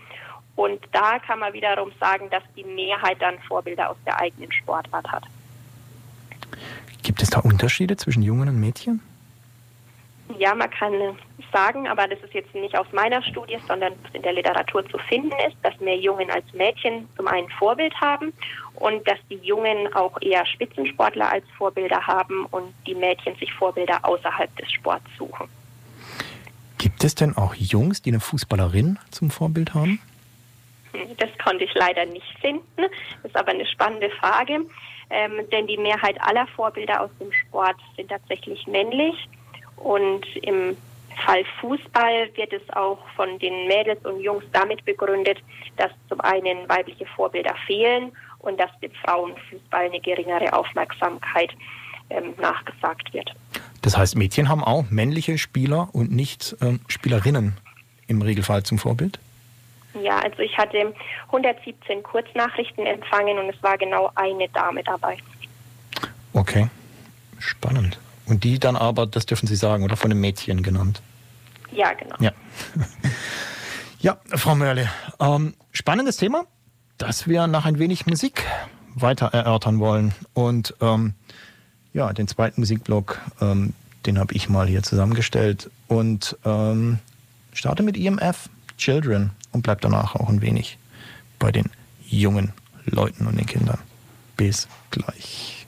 Und 0.57 0.81
da 0.93 1.19
kann 1.19 1.41
man 1.41 1.53
wiederum 1.53 1.93
sagen, 2.01 2.31
dass 2.31 2.43
die 2.57 2.65
Mehrheit 2.65 3.21
dann 3.21 3.39
Vorbilder 3.41 3.91
aus 3.91 3.97
der 4.07 4.19
eigenen 4.19 4.51
Sportart 4.51 5.07
hat. 5.13 5.25
Gibt 7.03 7.23
es 7.23 7.31
da 7.31 7.41
Unterschiede 7.41 7.97
zwischen 7.97 8.23
Jungen 8.23 8.49
und 8.49 8.61
Mädchen? 8.61 9.03
Ja, 10.39 10.55
man 10.55 10.71
kann 10.71 10.93
sagen, 11.53 11.89
aber 11.89 12.07
das 12.07 12.19
ist 12.21 12.35
jetzt 12.35 12.55
nicht 12.55 12.77
aus 12.77 12.87
meiner 12.93 13.23
Studie, 13.23 13.59
sondern 13.67 13.93
was 14.03 14.15
in 14.15 14.23
der 14.23 14.33
Literatur 14.33 14.87
zu 14.89 14.99
finden 14.99 15.33
ist, 15.49 15.57
dass 15.63 15.79
mehr 15.81 15.97
Jungen 15.97 16.31
als 16.31 16.45
Mädchen 16.53 17.09
zum 17.17 17.27
einen 17.27 17.49
Vorbild 17.51 17.95
haben 18.01 18.33
und 18.75 19.07
dass 19.09 19.19
die 19.29 19.41
Jungen 19.43 19.93
auch 19.95 20.21
eher 20.21 20.47
Spitzensportler 20.47 21.31
als 21.31 21.45
Vorbilder 21.57 22.07
haben 22.07 22.47
und 22.47 22.73
die 22.87 22.95
Mädchen 22.95 23.35
sich 23.37 23.53
Vorbilder 23.53 23.99
außerhalb 24.03 24.55
des 24.57 24.71
Sports 24.73 25.07
suchen. 25.19 25.49
Gibt 26.79 27.05
es 27.05 27.15
denn 27.15 27.37
auch 27.37 27.55
Jungs, 27.55 28.01
die 28.03 28.11
eine 28.11 28.21
Fußballerin 28.21 28.99
zum 29.11 29.31
Vorbild 29.31 29.75
haben? 29.75 30.01
Das 31.19 31.31
konnte 31.45 31.65
ich 31.65 31.75
leider 31.75 32.07
nicht 32.07 32.39
finden. 32.41 32.65
Das 32.77 33.31
ist 33.31 33.37
aber 33.37 33.51
eine 33.51 33.67
spannende 33.67 34.11
Frage, 34.11 34.61
ähm, 35.11 35.33
denn 35.53 35.67
die 35.67 35.77
Mehrheit 35.77 36.17
aller 36.21 36.47
Vorbilder 36.49 37.03
aus 37.03 37.11
dem 37.21 37.33
Sport 37.33 37.77
sind 37.97 38.09
tatsächlich 38.09 38.67
männlich. 38.67 39.29
Und 39.81 40.25
im 40.43 40.77
Fall 41.25 41.45
Fußball 41.61 42.31
wird 42.35 42.53
es 42.53 42.63
auch 42.75 42.99
von 43.17 43.39
den 43.39 43.67
Mädels 43.67 44.05
und 44.05 44.21
Jungs 44.21 44.45
damit 44.53 44.85
begründet, 44.85 45.39
dass 45.77 45.91
zum 46.09 46.21
einen 46.21 46.69
weibliche 46.69 47.07
Vorbilder 47.07 47.55
fehlen 47.67 48.13
und 48.39 48.59
dass 48.59 48.71
dem 48.81 48.93
Frauenfußball 49.05 49.87
eine 49.87 50.01
geringere 50.01 50.53
Aufmerksamkeit 50.53 51.51
ähm, 52.11 52.35
nachgesagt 52.41 53.13
wird. 53.13 53.35
Das 53.83 53.97
heißt, 53.97 54.17
Mädchen 54.17 54.49
haben 54.49 54.65
auch 54.65 54.91
männliche 54.91 55.39
Spieler 55.39 55.89
und 55.93 56.11
nicht 56.11 56.57
ähm, 56.61 56.81
Spielerinnen 56.89 57.57
im 58.07 58.23
Regelfall 58.23 58.63
zum 58.63 58.79
Vorbild? 58.79 59.19
Ja, 60.03 60.19
also 60.19 60.41
ich 60.41 60.57
hatte 60.57 60.95
117 61.27 62.03
Kurznachrichten 62.03 62.87
empfangen 62.87 63.39
und 63.39 63.49
es 63.49 63.63
war 63.63 63.77
genau 63.77 64.11
eine 64.15 64.49
Dame 64.51 64.83
dabei. 64.85 65.17
Okay, 66.33 66.69
spannend. 67.39 67.99
Und 68.31 68.45
die 68.45 68.61
dann 68.61 68.77
aber, 68.77 69.07
das 69.07 69.27
dürfen 69.27 69.49
Sie 69.49 69.57
sagen, 69.57 69.83
oder 69.83 69.97
von 69.97 70.11
einem 70.11 70.21
Mädchen 70.21 70.63
genannt? 70.63 71.03
Ja, 71.73 71.93
genau. 71.93 72.15
Ja, 72.21 72.33
ja 74.01 74.17
Frau 74.37 74.55
Mörle, 74.55 74.89
ähm, 75.19 75.55
spannendes 75.73 76.17
Thema, 76.17 76.45
das 76.97 77.27
wir 77.27 77.49
nach 77.49 77.67
ein 77.67 77.81
wenig 77.81 78.07
Musik 78.07 78.45
weiter 78.95 79.27
erörtern 79.27 79.81
wollen. 79.81 80.15
Und 80.33 80.75
ähm, 80.81 81.15
ja, 81.93 82.13
den 82.13 82.29
zweiten 82.29 82.61
Musikblock, 82.61 83.19
ähm, 83.41 83.75
den 84.07 84.19
habe 84.19 84.33
ich 84.35 84.49
mal 84.49 84.69
hier 84.69 84.85
zusammengestellt 84.85 85.69
und 85.89 86.37
ähm, 86.45 87.01
starte 87.53 87.83
mit 87.83 87.97
EMF 87.97 88.49
Children 88.79 89.33
und 89.51 89.63
bleib 89.63 89.81
danach 89.81 90.15
auch 90.15 90.29
ein 90.29 90.41
wenig 90.41 90.79
bei 91.41 91.51
den 91.51 91.67
jungen 92.07 92.53
Leuten 92.85 93.27
und 93.27 93.37
den 93.37 93.47
Kindern. 93.47 93.79
Bis 94.37 94.69
gleich. 94.91 95.60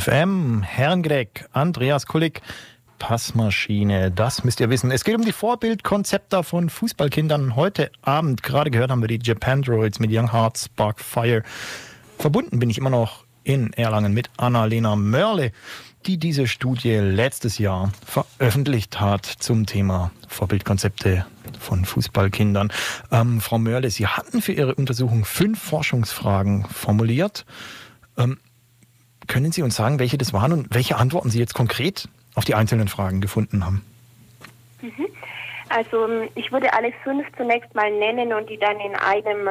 FM, 0.00 0.62
Herrengreck, 0.62 1.46
Andreas 1.52 2.06
Kullig, 2.06 2.40
Passmaschine, 2.98 4.10
das 4.10 4.44
müsst 4.44 4.58
ihr 4.60 4.70
wissen. 4.70 4.90
Es 4.90 5.04
geht 5.04 5.14
um 5.14 5.24
die 5.24 5.32
Vorbildkonzepte 5.32 6.42
von 6.42 6.70
Fußballkindern. 6.70 7.54
Heute 7.54 7.90
Abend, 8.00 8.42
gerade 8.42 8.70
gehört 8.70 8.90
haben 8.90 9.02
wir 9.02 9.08
die 9.08 9.20
Japan 9.22 9.60
Droids 9.60 9.98
mit 9.98 10.10
Young 10.10 10.32
Heart 10.32 10.56
Spark 10.56 11.00
Fire. 11.00 11.42
Verbunden 12.18 12.58
bin 12.58 12.70
ich 12.70 12.78
immer 12.78 12.88
noch 12.88 13.24
in 13.44 13.74
Erlangen 13.74 14.14
mit 14.14 14.30
Annalena 14.38 14.96
Mörle. 14.96 15.52
die 16.06 16.16
diese 16.16 16.46
Studie 16.46 16.94
letztes 16.94 17.58
Jahr 17.58 17.92
veröffentlicht 18.06 19.00
hat 19.00 19.26
zum 19.26 19.66
Thema 19.66 20.12
Vorbildkonzepte 20.28 21.26
von 21.58 21.84
Fußballkindern. 21.84 22.72
Ähm, 23.10 23.42
Frau 23.42 23.58
Mörle, 23.58 23.90
Sie 23.90 24.06
hatten 24.06 24.40
für 24.40 24.52
Ihre 24.52 24.76
Untersuchung 24.76 25.26
fünf 25.26 25.62
Forschungsfragen 25.62 26.64
formuliert. 26.64 27.44
Ähm, 28.16 28.38
können 29.30 29.52
Sie 29.52 29.62
uns 29.62 29.76
sagen, 29.76 30.00
welche 30.00 30.18
das 30.18 30.32
waren 30.32 30.52
und 30.52 30.74
welche 30.74 30.96
Antworten 30.96 31.30
Sie 31.30 31.38
jetzt 31.38 31.54
konkret 31.54 32.08
auf 32.34 32.44
die 32.44 32.54
einzelnen 32.54 32.88
Fragen 32.88 33.20
gefunden 33.20 33.64
haben? 33.64 33.84
Mhm. 34.82 35.06
Also 35.68 36.28
ich 36.34 36.50
würde 36.50 36.72
alle 36.72 36.92
fünf 37.04 37.24
zunächst 37.36 37.72
mal 37.76 37.90
nennen 37.92 38.32
und 38.32 38.50
die 38.50 38.58
dann 38.58 38.80
in 38.80 38.96
einem 38.96 39.50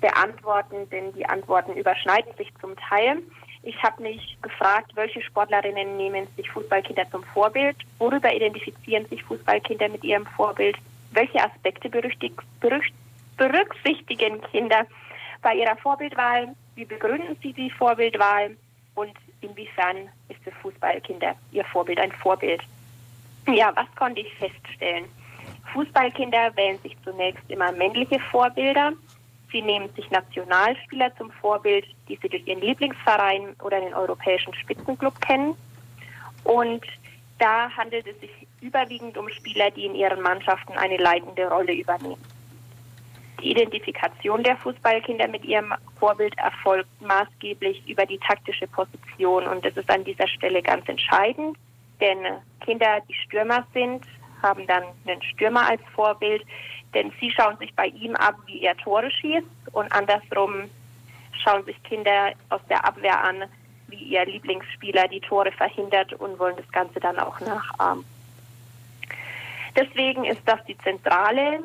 beantworten, 0.00 0.88
denn 0.92 1.12
die 1.14 1.26
Antworten 1.26 1.72
überschneiden 1.72 2.32
sich 2.38 2.52
zum 2.60 2.76
Teil. 2.76 3.18
Ich 3.64 3.82
habe 3.82 4.00
mich 4.00 4.38
gefragt, 4.42 4.92
welche 4.94 5.20
Sportlerinnen 5.22 5.96
nehmen 5.96 6.28
sich 6.36 6.48
Fußballkinder 6.50 7.10
zum 7.10 7.24
Vorbild? 7.24 7.76
Worüber 7.98 8.32
identifizieren 8.32 9.06
sich 9.06 9.24
Fußballkinder 9.24 9.88
mit 9.88 10.04
ihrem 10.04 10.24
Vorbild? 10.24 10.76
Welche 11.10 11.42
Aspekte 11.42 11.88
berücksichtigen 13.38 14.40
Kinder 14.52 14.86
bei 15.42 15.56
ihrer 15.56 15.76
Vorbildwahl? 15.78 16.54
Wie 16.76 16.84
begründen 16.84 17.36
sie 17.42 17.52
die 17.52 17.70
Vorbildwahl? 17.70 18.56
Und 18.96 19.12
inwiefern 19.42 20.08
ist 20.28 20.42
für 20.42 20.50
Fußballkinder 20.50 21.36
ihr 21.52 21.64
Vorbild 21.66 22.00
ein 22.00 22.12
Vorbild? 22.12 22.62
Ja, 23.46 23.70
was 23.76 23.86
konnte 23.94 24.22
ich 24.22 24.34
feststellen? 24.34 25.04
Fußballkinder 25.72 26.56
wählen 26.56 26.78
sich 26.82 26.96
zunächst 27.04 27.48
immer 27.48 27.70
männliche 27.72 28.18
Vorbilder. 28.18 28.92
Sie 29.52 29.62
nehmen 29.62 29.88
sich 29.94 30.10
Nationalspieler 30.10 31.14
zum 31.16 31.30
Vorbild, 31.30 31.84
die 32.08 32.18
sie 32.20 32.28
durch 32.28 32.46
ihren 32.46 32.60
Lieblingsverein 32.60 33.54
oder 33.62 33.80
den 33.80 33.94
europäischen 33.94 34.54
Spitzenclub 34.54 35.20
kennen. 35.20 35.54
Und 36.44 36.84
da 37.38 37.70
handelt 37.76 38.06
es 38.06 38.18
sich 38.20 38.30
überwiegend 38.60 39.16
um 39.18 39.28
Spieler, 39.28 39.70
die 39.70 39.84
in 39.84 39.94
ihren 39.94 40.22
Mannschaften 40.22 40.72
eine 40.72 40.96
leitende 40.96 41.48
Rolle 41.48 41.74
übernehmen. 41.74 42.35
Die 43.40 43.50
Identifikation 43.50 44.42
der 44.42 44.56
Fußballkinder 44.56 45.28
mit 45.28 45.44
ihrem 45.44 45.74
Vorbild 45.98 46.36
erfolgt 46.38 46.88
maßgeblich 47.02 47.86
über 47.86 48.06
die 48.06 48.18
taktische 48.18 48.66
Position. 48.66 49.46
Und 49.46 49.64
das 49.64 49.76
ist 49.76 49.90
an 49.90 50.04
dieser 50.04 50.26
Stelle 50.26 50.62
ganz 50.62 50.88
entscheidend, 50.88 51.56
denn 52.00 52.18
Kinder, 52.64 53.00
die 53.08 53.14
Stürmer 53.14 53.66
sind, 53.74 54.04
haben 54.42 54.66
dann 54.66 54.84
einen 55.06 55.22
Stürmer 55.22 55.68
als 55.68 55.82
Vorbild, 55.94 56.42
denn 56.94 57.12
sie 57.20 57.30
schauen 57.30 57.56
sich 57.58 57.74
bei 57.74 57.86
ihm 57.86 58.14
ab, 58.16 58.36
wie 58.46 58.62
er 58.62 58.76
Tore 58.76 59.10
schießt 59.10 59.46
und 59.72 59.92
andersrum 59.92 60.70
schauen 61.32 61.64
sich 61.64 61.82
Kinder 61.82 62.32
aus 62.48 62.60
der 62.68 62.84
Abwehr 62.84 63.22
an, 63.22 63.44
wie 63.88 63.96
ihr 63.96 64.24
Lieblingsspieler 64.24 65.08
die 65.08 65.20
Tore 65.20 65.52
verhindert 65.52 66.12
und 66.14 66.38
wollen 66.38 66.56
das 66.56 66.70
Ganze 66.72 67.00
dann 67.00 67.18
auch 67.18 67.38
nachahmen. 67.40 68.04
Deswegen 69.76 70.24
ist 70.24 70.40
das 70.46 70.64
die 70.64 70.78
zentrale 70.78 71.60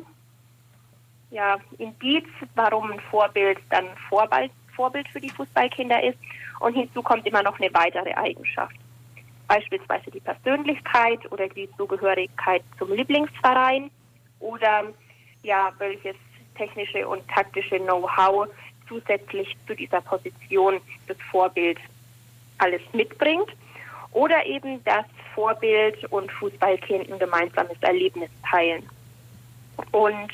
ja, 1.32 1.56
Indiz, 1.78 2.26
warum 2.54 2.92
ein 2.92 3.00
Vorbild 3.10 3.58
dann 3.70 3.86
Vorbild, 4.08 4.52
Vorbild 4.76 5.08
für 5.08 5.20
die 5.20 5.30
Fußballkinder 5.30 6.02
ist. 6.02 6.18
Und 6.60 6.74
hinzu 6.74 7.02
kommt 7.02 7.26
immer 7.26 7.42
noch 7.42 7.58
eine 7.58 7.72
weitere 7.74 8.12
Eigenschaft. 8.14 8.76
Beispielsweise 9.48 10.10
die 10.10 10.20
Persönlichkeit 10.20 11.20
oder 11.32 11.48
die 11.48 11.68
Zugehörigkeit 11.76 12.62
zum 12.78 12.92
Lieblingsverein 12.92 13.90
oder 14.40 14.84
ja, 15.42 15.72
welches 15.78 16.16
technische 16.54 17.08
und 17.08 17.26
taktische 17.28 17.80
Know-how 17.80 18.48
zusätzlich 18.86 19.56
zu 19.66 19.74
dieser 19.74 20.00
Position 20.02 20.80
des 21.08 21.16
Vorbilds 21.30 21.80
alles 22.58 22.82
mitbringt. 22.92 23.48
Oder 24.12 24.44
eben 24.44 24.84
das 24.84 25.06
Vorbild 25.34 26.04
und 26.12 26.30
Fußballkind 26.32 27.10
ein 27.10 27.18
gemeinsames 27.18 27.80
Erlebnis 27.80 28.28
teilen. 28.48 28.86
Und 29.92 30.30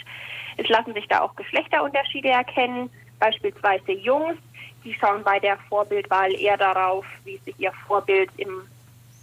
es 0.59 0.69
lassen 0.69 0.93
sich 0.93 1.07
da 1.09 1.21
auch 1.21 1.35
Geschlechterunterschiede 1.37 2.29
erkennen. 2.29 2.91
Beispielsweise 3.21 3.93
Jungs, 3.93 4.37
die 4.85 4.93
schauen 4.95 5.23
bei 5.23 5.39
der 5.39 5.57
Vorbildwahl 5.69 6.33
eher 6.35 6.57
darauf, 6.57 7.07
wie 7.25 7.39
sich 7.39 7.55
ihr 7.59 7.73
Vorbild 7.87 8.31
im, 8.37 8.63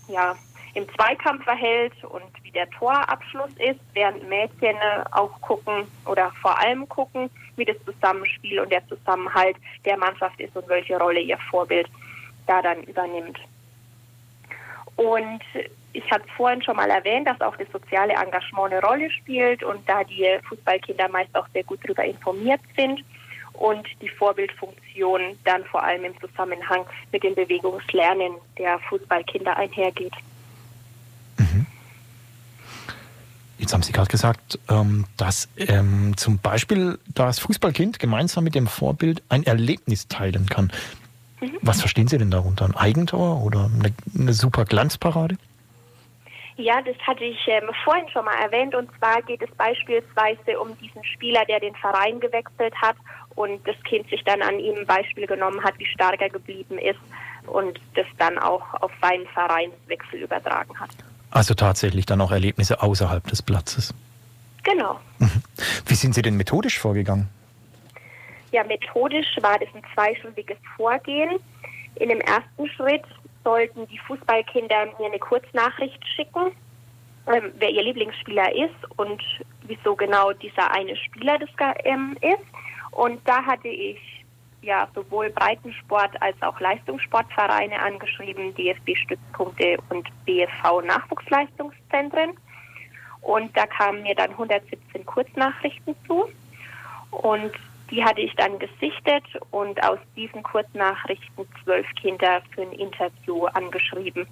ja, 0.07 0.35
im 0.73 0.87
Zweikampf 0.95 1.43
verhält 1.43 1.93
und 2.05 2.23
wie 2.43 2.51
der 2.51 2.69
Torabschluss 2.71 3.51
ist, 3.59 3.79
während 3.93 4.27
Mädchen 4.29 4.75
auch 5.11 5.39
gucken 5.41 5.87
oder 6.05 6.31
vor 6.41 6.57
allem 6.59 6.87
gucken, 6.87 7.29
wie 7.57 7.65
das 7.65 7.77
Zusammenspiel 7.85 8.59
und 8.61 8.71
der 8.71 8.85
Zusammenhalt 8.87 9.57
der 9.83 9.97
Mannschaft 9.97 10.39
ist 10.39 10.55
und 10.55 10.67
welche 10.69 10.97
Rolle 10.97 11.19
ihr 11.19 11.37
Vorbild 11.49 11.87
da 12.47 12.61
dann 12.61 12.83
übernimmt. 12.83 13.39
Und 14.95 15.41
ich 15.93 16.09
hatte 16.11 16.25
vorhin 16.35 16.61
schon 16.61 16.75
mal 16.75 16.89
erwähnt, 16.89 17.27
dass 17.27 17.39
auch 17.41 17.55
das 17.57 17.67
soziale 17.71 18.13
Engagement 18.13 18.73
eine 18.73 18.81
Rolle 18.81 19.09
spielt 19.11 19.63
und 19.63 19.87
da 19.87 20.03
die 20.03 20.27
Fußballkinder 20.47 21.09
meist 21.09 21.35
auch 21.35 21.47
sehr 21.53 21.63
gut 21.63 21.79
darüber 21.83 22.03
informiert 22.03 22.61
sind 22.75 23.03
und 23.53 23.87
die 24.01 24.09
Vorbildfunktion 24.09 25.21
dann 25.43 25.63
vor 25.65 25.83
allem 25.83 26.05
im 26.05 26.19
Zusammenhang 26.19 26.85
mit 27.11 27.23
dem 27.23 27.35
Bewegungslernen 27.35 28.33
der 28.57 28.79
Fußballkinder 28.89 29.55
einhergeht. 29.55 30.13
Mhm. 31.37 31.65
Jetzt 33.57 33.73
haben 33.73 33.83
Sie 33.83 33.93
gerade 33.93 34.09
gesagt, 34.09 34.59
ähm, 34.69 35.05
dass 35.17 35.47
ähm, 35.57 36.15
zum 36.17 36.39
Beispiel 36.39 36.99
das 37.13 37.39
Fußballkind 37.39 37.99
gemeinsam 37.99 38.43
mit 38.43 38.55
dem 38.55 38.67
Vorbild 38.67 39.23
ein 39.29 39.43
Erlebnis 39.43 40.07
teilen 40.07 40.47
kann. 40.47 40.71
Mhm. 41.51 41.57
Was 41.61 41.79
verstehen 41.79 42.07
Sie 42.07 42.17
denn 42.17 42.31
darunter? 42.31 42.65
Ein 42.65 42.75
Eigentor 42.75 43.43
oder 43.43 43.69
eine, 43.73 43.93
eine 44.17 44.33
super 44.33 44.65
Glanzparade? 44.65 45.37
Ja, 46.57 46.81
das 46.81 46.95
hatte 47.05 47.23
ich 47.25 47.37
ähm, 47.47 47.69
vorhin 47.83 48.07
schon 48.09 48.23
mal 48.23 48.35
erwähnt. 48.35 48.75
Und 48.75 48.89
zwar 48.97 49.21
geht 49.21 49.41
es 49.41 49.49
beispielsweise 49.55 50.59
um 50.59 50.77
diesen 50.79 51.03
Spieler, 51.03 51.43
der 51.45 51.59
den 51.59 51.75
Verein 51.75 52.19
gewechselt 52.19 52.73
hat 52.81 52.95
und 53.35 53.65
das 53.67 53.75
Kind 53.83 54.09
sich 54.09 54.23
dann 54.23 54.41
an 54.41 54.59
ihm 54.59 54.75
ein 54.77 54.85
Beispiel 54.85 55.27
genommen 55.27 55.61
hat, 55.63 55.77
wie 55.79 55.85
stark 55.85 56.21
er 56.21 56.29
geblieben 56.29 56.77
ist 56.77 56.99
und 57.47 57.79
das 57.95 58.05
dann 58.17 58.37
auch 58.39 58.73
auf 58.81 58.91
seinen 59.01 59.27
Vereinswechsel 59.27 60.21
übertragen 60.21 60.79
hat. 60.79 60.89
Also 61.29 61.53
tatsächlich 61.53 62.05
dann 62.05 62.21
auch 62.21 62.31
Erlebnisse 62.31 62.81
außerhalb 62.81 63.27
des 63.27 63.41
Platzes. 63.41 63.93
Genau. 64.63 64.99
Mhm. 65.19 65.43
Wie 65.85 65.95
sind 65.95 66.15
Sie 66.15 66.21
denn 66.21 66.37
methodisch 66.37 66.79
vorgegangen? 66.79 67.27
Ja, 68.55 68.63
methodisch 68.63 69.35
war 69.41 69.59
das 69.59 69.67
ein 69.75 69.83
zweischrittliges 69.93 70.57
Vorgehen. 70.77 71.41
In 71.95 72.07
dem 72.07 72.21
ersten 72.21 72.69
Schritt 72.69 73.03
sollten 73.43 73.85
die 73.87 73.97
Fußballkinder 73.97 74.85
mir 74.97 75.07
eine 75.07 75.19
Kurznachricht 75.19 76.01
schicken, 76.15 76.53
ähm, 77.27 77.51
wer 77.57 77.69
ihr 77.69 77.83
Lieblingsspieler 77.83 78.55
ist 78.55 78.73
und 78.95 79.21
wieso 79.63 79.93
genau 79.93 80.31
dieser 80.31 80.71
eine 80.71 80.95
Spieler 80.95 81.37
das 81.37 81.49
ähm, 81.83 82.15
ist. 82.21 82.45
Und 82.91 83.19
da 83.27 83.45
hatte 83.45 83.67
ich 83.67 83.99
ja 84.61 84.87
sowohl 84.95 85.31
Breitensport 85.31 86.11
als 86.21 86.41
auch 86.41 86.57
Leistungssportvereine 86.61 87.77
angeschrieben, 87.77 88.55
DFB-Stützpunkte 88.55 89.79
und 89.89 90.07
BFV-Nachwuchsleistungszentren. 90.25 92.37
Und 93.19 93.57
da 93.57 93.67
kamen 93.67 94.03
mir 94.03 94.15
dann 94.15 94.29
117 94.29 95.05
Kurznachrichten 95.05 95.93
zu. 96.07 96.29
Und 97.11 97.51
die 97.91 98.03
hatte 98.03 98.21
ich 98.21 98.33
dann 98.35 98.57
gesichtet 98.59 99.23
und 99.51 99.81
aus 99.83 99.99
diesen 100.15 100.43
Kurznachrichten 100.43 101.45
zwölf 101.63 101.87
Kinder 101.95 102.41
für 102.53 102.63
ein 102.63 102.71
Interview 102.73 103.45
angeschrieben. 103.45 104.27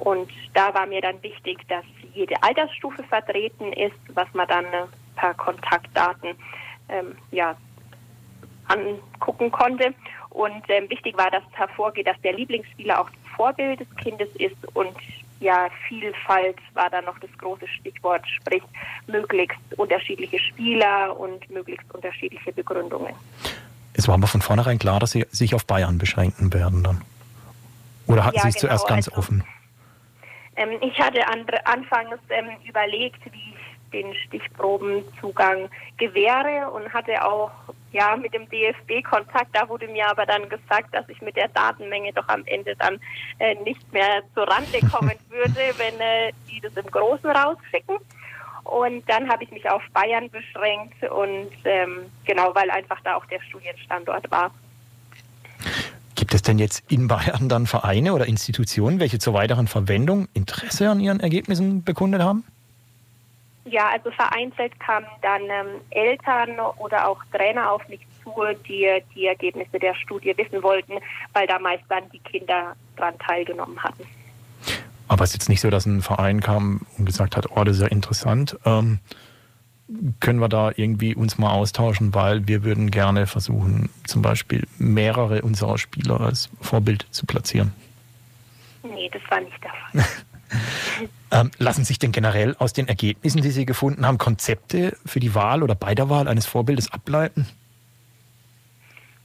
Und 0.00 0.30
da 0.54 0.72
war 0.74 0.86
mir 0.86 1.00
dann 1.00 1.22
wichtig, 1.22 1.58
dass 1.68 1.84
jede 2.14 2.42
Altersstufe 2.42 3.02
vertreten 3.04 3.72
ist, 3.72 3.98
was 4.14 4.28
man 4.34 4.48
dann 4.48 4.64
äh, 4.66 4.86
per 5.16 5.34
Kontaktdaten 5.34 6.30
ähm, 6.88 7.16
ja, 7.30 7.56
angucken 8.68 9.50
konnte. 9.50 9.94
Und 10.30 10.62
ähm, 10.68 10.88
wichtig 10.88 11.16
war, 11.18 11.30
dass 11.30 11.42
hervorgeht, 11.52 12.06
dass 12.06 12.20
der 12.22 12.34
Lieblingsspieler 12.34 13.00
auch 13.00 13.10
Vorbild 13.36 13.80
des 13.80 13.96
Kindes 13.96 14.28
ist 14.36 14.56
und 14.74 14.96
ja, 15.40 15.68
Vielfalt 15.88 16.56
war 16.74 16.90
da 16.90 17.00
noch 17.02 17.18
das 17.18 17.30
große 17.38 17.66
Stichwort, 17.66 18.22
sprich 18.28 18.62
möglichst 19.06 19.58
unterschiedliche 19.76 20.38
Spieler 20.38 21.18
und 21.18 21.50
möglichst 21.50 21.92
unterschiedliche 21.94 22.52
Begründungen. 22.52 23.14
Es 23.94 24.06
war 24.06 24.14
aber 24.14 24.26
von 24.26 24.42
vornherein 24.42 24.78
klar, 24.78 25.00
dass 25.00 25.12
Sie 25.12 25.26
sich 25.30 25.54
auf 25.54 25.66
Bayern 25.66 25.98
beschränken 25.98 26.52
werden 26.52 26.84
dann. 26.84 27.02
Oder 28.06 28.24
hatten 28.24 28.36
ja, 28.36 28.42
Sie 28.42 28.48
es 28.48 28.54
genau, 28.56 28.68
zuerst 28.68 28.88
ganz 28.88 29.08
also, 29.08 29.18
offen? 29.18 29.44
Ähm, 30.56 30.78
ich 30.82 30.98
hatte 31.00 31.26
an, 31.26 31.46
anfangs 31.64 32.18
ähm, 32.28 32.48
überlegt, 32.68 33.20
wie 33.32 33.54
ich 33.54 33.90
den 33.92 34.14
Stichprobenzugang 34.26 35.68
gewähre 35.96 36.70
und 36.70 36.92
hatte 36.92 37.24
auch 37.24 37.50
ja 37.92 38.16
mit 38.16 38.32
dem 38.32 38.48
DFB 38.48 39.04
Kontakt. 39.04 39.50
Da 39.52 39.68
wurde 39.68 39.88
mir 39.88 40.08
aber 40.08 40.26
dann 40.26 40.48
gesagt, 40.48 40.94
dass 40.94 41.08
ich 41.08 41.20
mit 41.20 41.36
der 41.36 41.48
Datenmenge 41.48 42.12
doch 42.12 42.28
am 42.28 42.44
Ende 42.46 42.74
dann 42.76 42.98
äh, 43.38 43.54
nicht 43.56 43.92
mehr 43.92 44.22
zur 44.34 44.48
Rande 44.48 44.80
kommen 44.92 45.18
würde, 45.28 45.74
wenn 45.76 46.00
äh, 46.00 46.32
die 46.48 46.60
das 46.60 46.72
im 46.74 46.90
Großen 46.90 47.30
rausschicken. 47.30 47.96
Und 48.64 49.08
dann 49.08 49.28
habe 49.28 49.44
ich 49.44 49.50
mich 49.50 49.68
auf 49.68 49.82
Bayern 49.92 50.30
beschränkt 50.30 51.02
und 51.10 51.50
ähm, 51.64 52.10
genau, 52.24 52.54
weil 52.54 52.70
einfach 52.70 53.00
da 53.02 53.16
auch 53.16 53.24
der 53.26 53.40
Studienstandort 53.40 54.30
war. 54.30 54.52
Gibt 56.14 56.30
Gibt 56.30 56.42
es 56.42 56.42
denn 56.42 56.60
jetzt 56.60 56.84
in 56.88 57.08
Bayern 57.08 57.48
dann 57.48 57.66
Vereine 57.66 58.12
oder 58.12 58.26
Institutionen, 58.26 59.00
welche 59.00 59.18
zur 59.18 59.34
weiteren 59.34 59.66
Verwendung 59.66 60.28
Interesse 60.32 60.88
an 60.88 61.00
ihren 61.00 61.18
Ergebnissen 61.18 61.82
bekundet 61.82 62.22
haben? 62.22 62.44
Ja, 63.70 63.90
also 63.90 64.10
vereinzelt 64.10 64.78
kamen 64.80 65.06
dann 65.22 65.42
ähm, 65.42 65.80
Eltern 65.90 66.58
oder 66.78 67.08
auch 67.08 67.22
Trainer 67.32 67.70
auf 67.70 67.86
mich 67.88 68.00
zu, 68.22 68.34
die 68.66 69.02
die 69.14 69.26
Ergebnisse 69.26 69.78
der 69.78 69.94
Studie 69.94 70.36
wissen 70.36 70.62
wollten, 70.62 70.94
weil 71.32 71.46
da 71.46 71.58
meist 71.58 71.84
dann 71.88 72.08
die 72.10 72.18
Kinder 72.18 72.74
daran 72.96 73.18
teilgenommen 73.18 73.80
hatten. 73.82 74.04
Aber 75.06 75.24
es 75.24 75.30
ist 75.30 75.34
jetzt 75.34 75.48
nicht 75.48 75.60
so, 75.60 75.70
dass 75.70 75.86
ein 75.86 76.02
Verein 76.02 76.40
kam 76.40 76.80
und 76.98 77.04
gesagt 77.04 77.36
hat, 77.36 77.46
oh, 77.50 77.64
das 77.64 77.76
ist 77.76 77.82
ja 77.82 77.88
interessant. 77.88 78.58
Ähm, 78.64 78.98
können 80.20 80.40
wir 80.40 80.48
da 80.48 80.72
irgendwie 80.74 81.14
uns 81.14 81.38
mal 81.38 81.50
austauschen, 81.50 82.14
weil 82.14 82.46
wir 82.46 82.64
würden 82.64 82.90
gerne 82.90 83.26
versuchen, 83.26 83.90
zum 84.04 84.22
Beispiel 84.22 84.66
mehrere 84.78 85.42
unserer 85.42 85.78
Spieler 85.78 86.20
als 86.20 86.48
Vorbild 86.60 87.06
zu 87.10 87.26
platzieren. 87.26 87.72
Nee, 88.82 89.10
das 89.12 89.22
war 89.28 89.40
nicht 89.40 89.62
der 89.62 89.70
Fall. 89.70 90.10
ähm, 91.30 91.50
lassen 91.58 91.84
sich 91.84 91.98
denn 91.98 92.12
generell 92.12 92.56
aus 92.58 92.72
den 92.72 92.88
Ergebnissen, 92.88 93.42
die 93.42 93.50
Sie 93.50 93.66
gefunden 93.66 94.06
haben, 94.06 94.18
Konzepte 94.18 94.96
für 95.06 95.20
die 95.20 95.34
Wahl 95.34 95.62
oder 95.62 95.74
bei 95.74 95.94
der 95.94 96.08
Wahl 96.10 96.28
eines 96.28 96.46
Vorbildes 96.46 96.92
ableiten? 96.92 97.46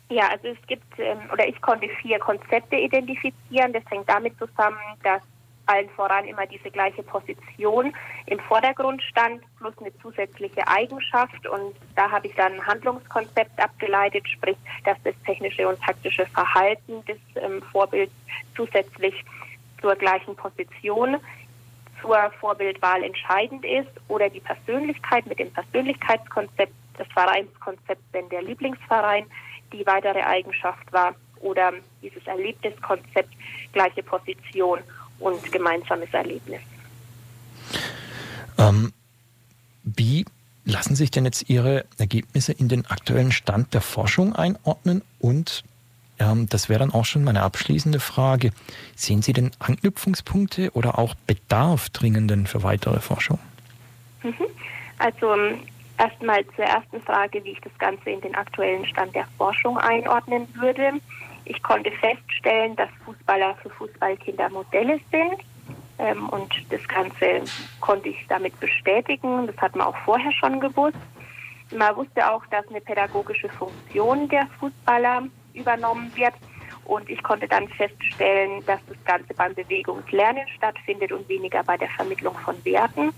Ja, 0.10 0.30
also 0.30 0.48
es 0.50 0.68
gibt, 0.68 1.00
ähm, 1.00 1.18
oder 1.34 1.48
ich 1.48 1.60
konnte 1.62 1.88
vier 2.02 2.20
Konzepte 2.20 2.76
identifizieren. 2.76 3.74
Das 3.74 3.84
hängt 3.90 4.08
damit 4.08 4.38
zusammen, 4.38 4.78
dass 5.04 5.22
allen 5.66 5.90
voran 5.90 6.26
immer 6.26 6.46
diese 6.46 6.70
gleiche 6.70 7.04
Position 7.04 7.94
im 8.28 8.40
Vordergrund 8.40 9.02
stand, 9.02 9.42
plus 9.58 9.74
eine 9.80 9.92
zusätzliche 10.00 10.68
Eigenschaft. 10.68 11.48
Und 11.48 11.76
da 11.96 12.10
habe 12.10 12.28
ich 12.28 12.36
dann 12.36 12.54
ein 12.54 12.68
Handlungskonzept 12.68 13.60
abgeleitet, 13.60 14.28
sprich, 14.30 14.58
dass 14.84 14.98
das 15.04 15.16
technische 15.26 15.68
und 15.68 15.82
taktische 15.82 16.26
Verhalten 16.28 17.04
des 17.06 17.18
ähm, 17.36 17.62
Vorbilds 17.72 18.14
zusätzlich 18.56 19.16
zur 19.86 19.96
gleichen 19.96 20.36
Position 20.36 21.18
zur 22.02 22.18
Vorbildwahl 22.40 23.04
entscheidend 23.04 23.64
ist 23.64 23.92
oder 24.08 24.32
die 24.32 24.40
Persönlichkeit 24.40 25.28
mit 25.28 25.38
dem 25.38 25.52
Persönlichkeitskonzept, 25.52 26.74
das 26.98 27.08
Vereinskonzept, 27.14 28.02
wenn 28.12 28.28
der 28.30 28.42
Lieblingsverein 28.42 29.28
die 29.72 29.86
weitere 29.86 30.24
Eigenschaft 30.24 30.92
war 30.92 31.14
oder 31.40 31.72
dieses 32.02 32.26
Erlebniskonzept, 32.26 33.30
gleiche 33.74 34.02
Position 34.02 34.80
und 35.20 35.52
gemeinsames 35.52 36.12
Erlebnis. 36.12 36.62
Ähm, 38.58 38.92
wie 39.84 40.26
lassen 40.64 40.96
sich 40.96 41.12
denn 41.12 41.26
jetzt 41.26 41.48
Ihre 41.48 41.86
Ergebnisse 42.00 42.54
in 42.54 42.70
den 42.70 42.88
aktuellen 42.88 43.32
Stand 43.32 43.76
der 43.76 43.82
Forschung 43.82 44.36
einordnen? 44.36 45.04
Und 45.20 45.64
ähm, 46.20 46.48
das 46.50 46.70
wäre 46.70 46.80
dann 46.80 46.94
auch 46.94 47.06
schon 47.06 47.24
meine 47.24 47.44
abschließende 47.44 48.00
Frage. 48.00 48.52
Sehen 48.96 49.22
Sie 49.22 49.34
denn 49.34 49.52
Anknüpfungspunkte 49.60 50.72
oder 50.72 50.98
auch 50.98 51.16
Bedarf 51.28 51.90
dringenden 51.90 52.48
für 52.48 52.64
weitere 52.64 53.00
Forschung? 53.00 53.40
Mhm. 54.24 54.34
Also 54.98 55.34
ähm, 55.34 55.60
erstmal 55.98 56.46
zur 56.56 56.66
ersten 56.66 57.02
Frage, 57.02 57.44
wie 57.44 57.52
ich 57.52 57.62
das 57.62 57.78
Ganze 57.78 58.10
in 58.10 58.22
den 58.22 58.36
aktuellen 58.36 58.86
Stand 58.86 59.16
der 59.16 59.28
Forschung 59.38 59.78
einordnen 59.78 60.48
würde. 60.56 60.94
Ich 61.46 61.62
konnte 61.62 61.92
feststellen, 61.92 62.76
dass 62.76 62.90
Fußballer 63.06 63.56
für 63.62 63.70
Fußballkinder 63.70 64.50
Modelle 64.50 65.00
sind. 65.12 65.42
Ähm, 65.98 66.30
und 66.30 66.54
das 66.70 66.86
Ganze 66.88 67.44
konnte 67.80 68.10
ich 68.10 68.26
damit 68.28 68.60
bestätigen. 68.60 69.48
Das 69.48 69.58
hat 69.58 69.76
man 69.76 69.88
auch 69.88 69.98
vorher 70.06 70.32
schon 70.34 70.60
gewusst. 70.60 70.98
Man 71.76 71.96
wusste 71.96 72.32
auch, 72.32 72.46
dass 72.48 72.68
eine 72.70 72.82
pädagogische 72.82 73.50
Funktion 73.50 74.28
der 74.30 74.48
Fußballer 74.60 75.24
übernommen 75.56 76.12
wird. 76.16 76.34
Und 76.86 77.10
ich 77.10 77.22
konnte 77.24 77.48
dann 77.48 77.68
feststellen, 77.70 78.64
dass 78.66 78.80
das 78.88 79.04
Ganze 79.06 79.34
beim 79.34 79.56
Bewegungslernen 79.56 80.48
stattfindet 80.56 81.12
und 81.12 81.28
weniger 81.28 81.64
bei 81.64 81.78
der 81.78 81.90
Vermittlung 81.90 82.36
von 82.38 82.64
Werten. 82.64 83.12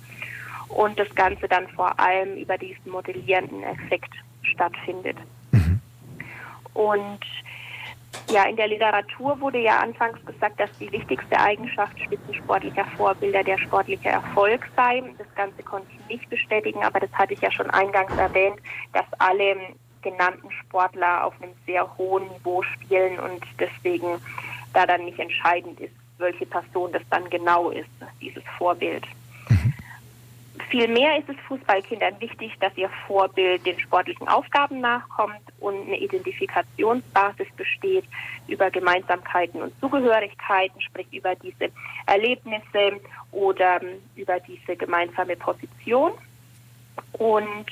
Und 0.69 0.97
das 0.99 1.13
Ganze 1.15 1.47
dann 1.47 1.67
vor 1.69 1.99
allem 1.99 2.37
über 2.37 2.57
diesen 2.57 2.91
modellierenden 2.91 3.63
Effekt 3.63 4.13
stattfindet. 4.41 5.17
Mhm. 5.51 5.81
Und 6.73 7.25
ja, 8.29 8.43
in 8.43 8.57
der 8.57 8.67
Literatur 8.67 9.39
wurde 9.39 9.59
ja 9.59 9.79
anfangs 9.79 10.23
gesagt, 10.25 10.59
dass 10.59 10.69
die 10.79 10.91
wichtigste 10.91 11.39
Eigenschaft 11.39 11.97
spitzensportlicher 11.99 12.85
Vorbilder 12.97 13.43
der 13.43 13.57
sportliche 13.57 14.09
Erfolg 14.09 14.67
sei. 14.75 15.01
Das 15.17 15.33
Ganze 15.35 15.63
konnte 15.63 15.87
ich 15.91 16.17
nicht 16.17 16.29
bestätigen, 16.29 16.83
aber 16.83 16.99
das 16.99 17.11
hatte 17.13 17.33
ich 17.33 17.41
ja 17.41 17.51
schon 17.51 17.69
eingangs 17.69 18.15
erwähnt, 18.17 18.59
dass 18.93 19.05
alle 19.19 19.55
genannten 20.11 20.51
Sportler 20.51 21.25
auf 21.25 21.33
einem 21.41 21.53
sehr 21.65 21.97
hohen 21.97 22.27
Niveau 22.29 22.61
spielen 22.63 23.19
und 23.19 23.43
deswegen 23.59 24.19
da 24.73 24.85
dann 24.85 25.05
nicht 25.05 25.19
entscheidend 25.19 25.79
ist, 25.79 25.93
welche 26.17 26.45
Person 26.45 26.91
das 26.91 27.03
dann 27.09 27.29
genau 27.29 27.69
ist, 27.69 27.89
dieses 28.21 28.43
Vorbild. 28.57 29.05
Vielmehr 30.69 31.17
ist 31.17 31.29
es 31.29 31.35
Fußballkindern 31.47 32.19
wichtig, 32.19 32.53
dass 32.59 32.75
ihr 32.75 32.89
Vorbild 33.07 33.65
den 33.65 33.79
sportlichen 33.79 34.27
Aufgaben 34.27 34.81
nachkommt 34.81 35.39
und 35.59 35.87
eine 35.87 35.97
Identifikationsbasis 35.97 37.47
besteht 37.55 38.03
über 38.47 38.69
Gemeinsamkeiten 38.69 39.61
und 39.61 39.79
Zugehörigkeiten, 39.79 40.81
sprich 40.81 41.07
über 41.13 41.35
diese 41.35 41.71
Erlebnisse 42.05 42.99
oder 43.31 43.79
über 44.15 44.39
diese 44.41 44.75
gemeinsame 44.75 45.37
Position. 45.37 46.11
Und 47.13 47.67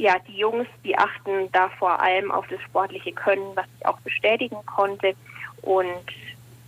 ja, 0.00 0.18
die 0.26 0.36
Jungs, 0.36 0.66
die 0.82 0.96
achten 0.96 1.52
da 1.52 1.68
vor 1.78 2.00
allem 2.00 2.30
auf 2.30 2.46
das 2.48 2.60
sportliche 2.62 3.12
Können, 3.12 3.54
was 3.54 3.66
ich 3.78 3.86
auch 3.86 4.00
bestätigen 4.00 4.56
konnte. 4.64 5.14
Und 5.62 6.06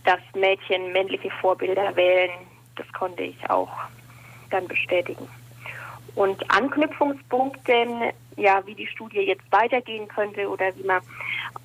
dass 0.05 0.19
Mädchen 0.35 0.91
männliche 0.91 1.31
Vorbilder 1.41 1.95
wählen, 1.95 2.31
das 2.75 2.85
konnte 2.93 3.23
ich 3.23 3.49
auch 3.49 3.71
dann 4.51 4.67
bestätigen. 4.67 5.27
Und 6.15 6.43
Anknüpfungspunkte, 6.51 8.13
ja, 8.37 8.61
wie 8.67 8.75
die 8.75 8.85
Studie 8.85 9.21
jetzt 9.21 9.51
weitergehen 9.51 10.07
könnte 10.07 10.47
oder 10.47 10.65
wie 10.75 10.83
man 10.83 11.01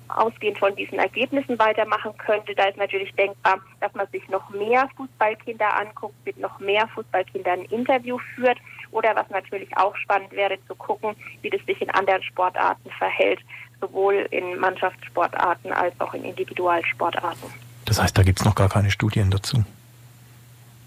ausgehend 0.07 0.57
von 0.57 0.75
diesen 0.75 0.97
Ergebnissen 0.97 1.59
weitermachen 1.59 2.17
könnte, 2.17 2.55
da 2.55 2.63
ist 2.63 2.77
natürlich 2.77 3.13
denkbar, 3.13 3.59
dass 3.79 3.93
man 3.93 4.07
sich 4.07 4.27
noch 4.29 4.49
mehr 4.49 4.89
Fußballkinder 4.97 5.75
anguckt, 5.75 6.15
mit 6.25 6.39
noch 6.39 6.57
mehr 6.59 6.87
Fußballkindern 6.87 7.59
ein 7.59 7.65
Interview 7.65 8.17
führt 8.33 8.57
oder 8.91 9.15
was 9.15 9.29
natürlich 9.29 9.75
auch 9.77 9.95
spannend 9.97 10.31
wäre 10.31 10.57
zu 10.67 10.75
gucken, 10.75 11.15
wie 11.41 11.49
das 11.49 11.61
sich 11.65 11.81
in 11.81 11.89
anderen 11.91 12.23
Sportarten 12.23 12.89
verhält, 12.97 13.39
sowohl 13.81 14.27
in 14.31 14.57
Mannschaftssportarten 14.59 15.71
als 15.71 15.93
auch 15.99 16.13
in 16.13 16.23
Individualsportarten. 16.23 17.49
Das 17.85 18.01
heißt, 18.01 18.17
da 18.17 18.23
gibt 18.23 18.39
es 18.39 18.45
noch 18.45 18.55
gar 18.55 18.69
keine 18.69 18.91
Studien 18.91 19.31
dazu? 19.31 19.63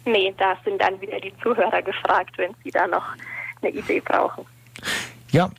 Nee, 0.04 0.34
da 0.36 0.56
sind 0.64 0.80
dann 0.80 1.00
wieder 1.00 1.20
die 1.20 1.32
Zuhörer 1.42 1.82
gefragt, 1.82 2.36
wenn 2.36 2.54
sie 2.64 2.70
da 2.70 2.86
noch 2.86 3.04
eine 3.60 3.70
Idee 3.70 4.00
brauchen. 4.00 4.44
Ja, 5.30 5.50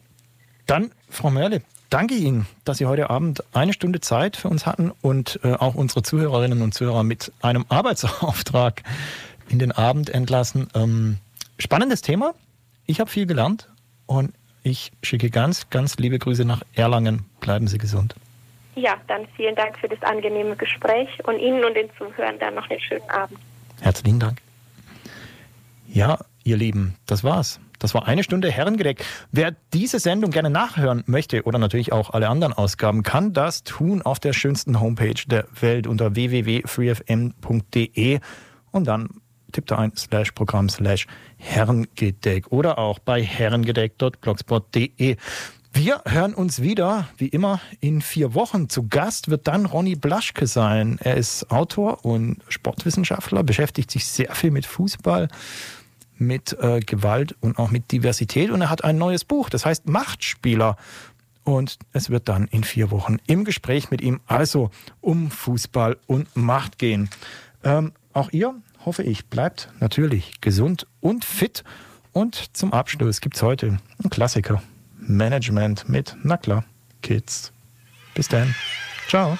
dann, 0.67 0.91
Frau 1.09 1.29
Merle, 1.29 1.61
danke 1.89 2.15
Ihnen, 2.15 2.45
dass 2.65 2.77
Sie 2.77 2.85
heute 2.85 3.09
Abend 3.09 3.43
eine 3.53 3.73
Stunde 3.73 4.01
Zeit 4.01 4.35
für 4.35 4.49
uns 4.49 4.65
hatten 4.65 4.91
und 5.01 5.39
äh, 5.43 5.53
auch 5.53 5.75
unsere 5.75 6.03
Zuhörerinnen 6.03 6.61
und 6.61 6.73
Zuhörer 6.73 7.03
mit 7.03 7.31
einem 7.41 7.65
Arbeitsauftrag 7.69 8.83
in 9.49 9.59
den 9.59 9.71
Abend 9.71 10.09
entlassen. 10.09 10.69
Ähm, 10.75 11.17
spannendes 11.63 12.01
Thema. 12.01 12.35
Ich 12.85 12.99
habe 12.99 13.09
viel 13.09 13.25
gelernt 13.25 13.69
und 14.05 14.33
ich 14.61 14.91
schicke 15.01 15.29
ganz, 15.29 15.69
ganz 15.69 15.97
liebe 15.97 16.19
Grüße 16.19 16.45
nach 16.45 16.61
Erlangen. 16.73 17.25
Bleiben 17.39 17.67
Sie 17.67 17.77
gesund. 17.77 18.15
Ja, 18.75 18.95
dann 19.07 19.27
vielen 19.35 19.55
Dank 19.55 19.77
für 19.79 19.87
das 19.87 20.01
angenehme 20.03 20.55
Gespräch 20.55 21.09
und 21.25 21.39
Ihnen 21.39 21.63
und 21.63 21.75
den 21.75 21.89
Zuhörern 21.97 22.37
dann 22.39 22.55
noch 22.55 22.69
einen 22.69 22.79
schönen 22.79 23.09
Abend. 23.09 23.39
Herzlichen 23.81 24.19
Dank. 24.19 24.39
Ja, 25.87 26.19
ihr 26.43 26.57
Lieben, 26.57 26.95
das 27.05 27.23
war's. 27.23 27.59
Das 27.79 27.93
war 27.93 28.07
eine 28.07 28.23
Stunde 28.23 28.49
Herrengedeck. 28.49 29.05
Wer 29.31 29.55
diese 29.73 29.99
Sendung 29.99 30.31
gerne 30.31 30.49
nachhören 30.49 31.03
möchte 31.05 31.43
oder 31.43 31.59
natürlich 31.59 31.91
auch 31.91 32.11
alle 32.11 32.29
anderen 32.29 32.53
Ausgaben, 32.53 33.03
kann 33.03 33.33
das 33.33 33.63
tun 33.63 34.01
auf 34.01 34.19
der 34.19 34.33
schönsten 34.33 34.79
Homepage 34.79 35.21
der 35.27 35.45
Welt 35.59 35.87
unter 35.87 36.15
www.freefm.de 36.15 38.19
und 38.71 38.87
dann 38.87 39.09
tippt 39.53 39.71
da 39.71 39.77
ein 39.77 39.95
slash 39.95 40.31
Programm 40.31 40.67
slash 40.69 41.07
Herrengedeck 41.37 42.51
oder 42.51 42.77
auch 42.77 42.99
bei 42.99 43.23
herrengedeck.blogspot.de. 43.23 45.17
Wir 45.75 46.03
hören 46.05 46.35
uns 46.35 46.61
wieder, 46.61 47.09
wie 47.17 47.29
immer, 47.29 47.59
in 47.79 48.01
vier 48.01 48.35
Wochen. 48.35 48.69
Zu 48.69 48.87
Gast 48.87 49.29
wird 49.29 49.47
dann 49.47 49.65
Ronny 49.65 49.95
Blaschke 49.95 50.45
sein. 50.45 50.99
Er 51.01 51.17
ist 51.17 51.49
Autor 51.49 52.05
und 52.05 52.43
Sportwissenschaftler, 52.47 53.41
beschäftigt 53.43 53.89
sich 53.89 54.05
sehr 54.05 54.35
viel 54.35 54.51
mit 54.51 54.67
Fußball, 54.67 55.29
mit 56.19 56.55
äh, 56.59 56.79
Gewalt 56.81 57.35
und 57.41 57.57
auch 57.57 57.71
mit 57.71 57.91
Diversität. 57.91 58.51
Und 58.51 58.61
er 58.61 58.69
hat 58.69 58.83
ein 58.83 58.99
neues 58.99 59.25
Buch, 59.25 59.49
das 59.49 59.65
heißt 59.65 59.87
Machtspieler. 59.87 60.77
Und 61.43 61.79
es 61.91 62.11
wird 62.11 62.29
dann 62.29 62.47
in 62.47 62.63
vier 62.63 62.91
Wochen 62.91 63.17
im 63.25 63.43
Gespräch 63.43 63.89
mit 63.89 64.01
ihm 64.01 64.21
also 64.27 64.69
um 65.01 65.31
Fußball 65.31 65.97
und 66.05 66.37
Macht 66.37 66.77
gehen. 66.77 67.09
Ähm, 67.63 67.93
auch 68.13 68.31
ihr, 68.31 68.53
hoffe 68.85 69.03
ich, 69.03 69.25
bleibt 69.25 69.69
natürlich 69.79 70.41
gesund 70.41 70.87
und 71.01 71.25
fit. 71.25 71.63
Und 72.11 72.55
zum 72.55 72.73
Abschluss 72.73 73.21
gibt 73.21 73.35
es 73.35 73.41
heute 73.41 73.79
einen 73.99 74.09
Klassiker. 74.09 74.61
Management 74.99 75.89
mit, 75.89 76.15
na 76.23 76.37
klar, 76.37 76.63
Kids. 77.01 77.51
Bis 78.13 78.27
dann. 78.27 78.53
Ciao. 79.09 79.37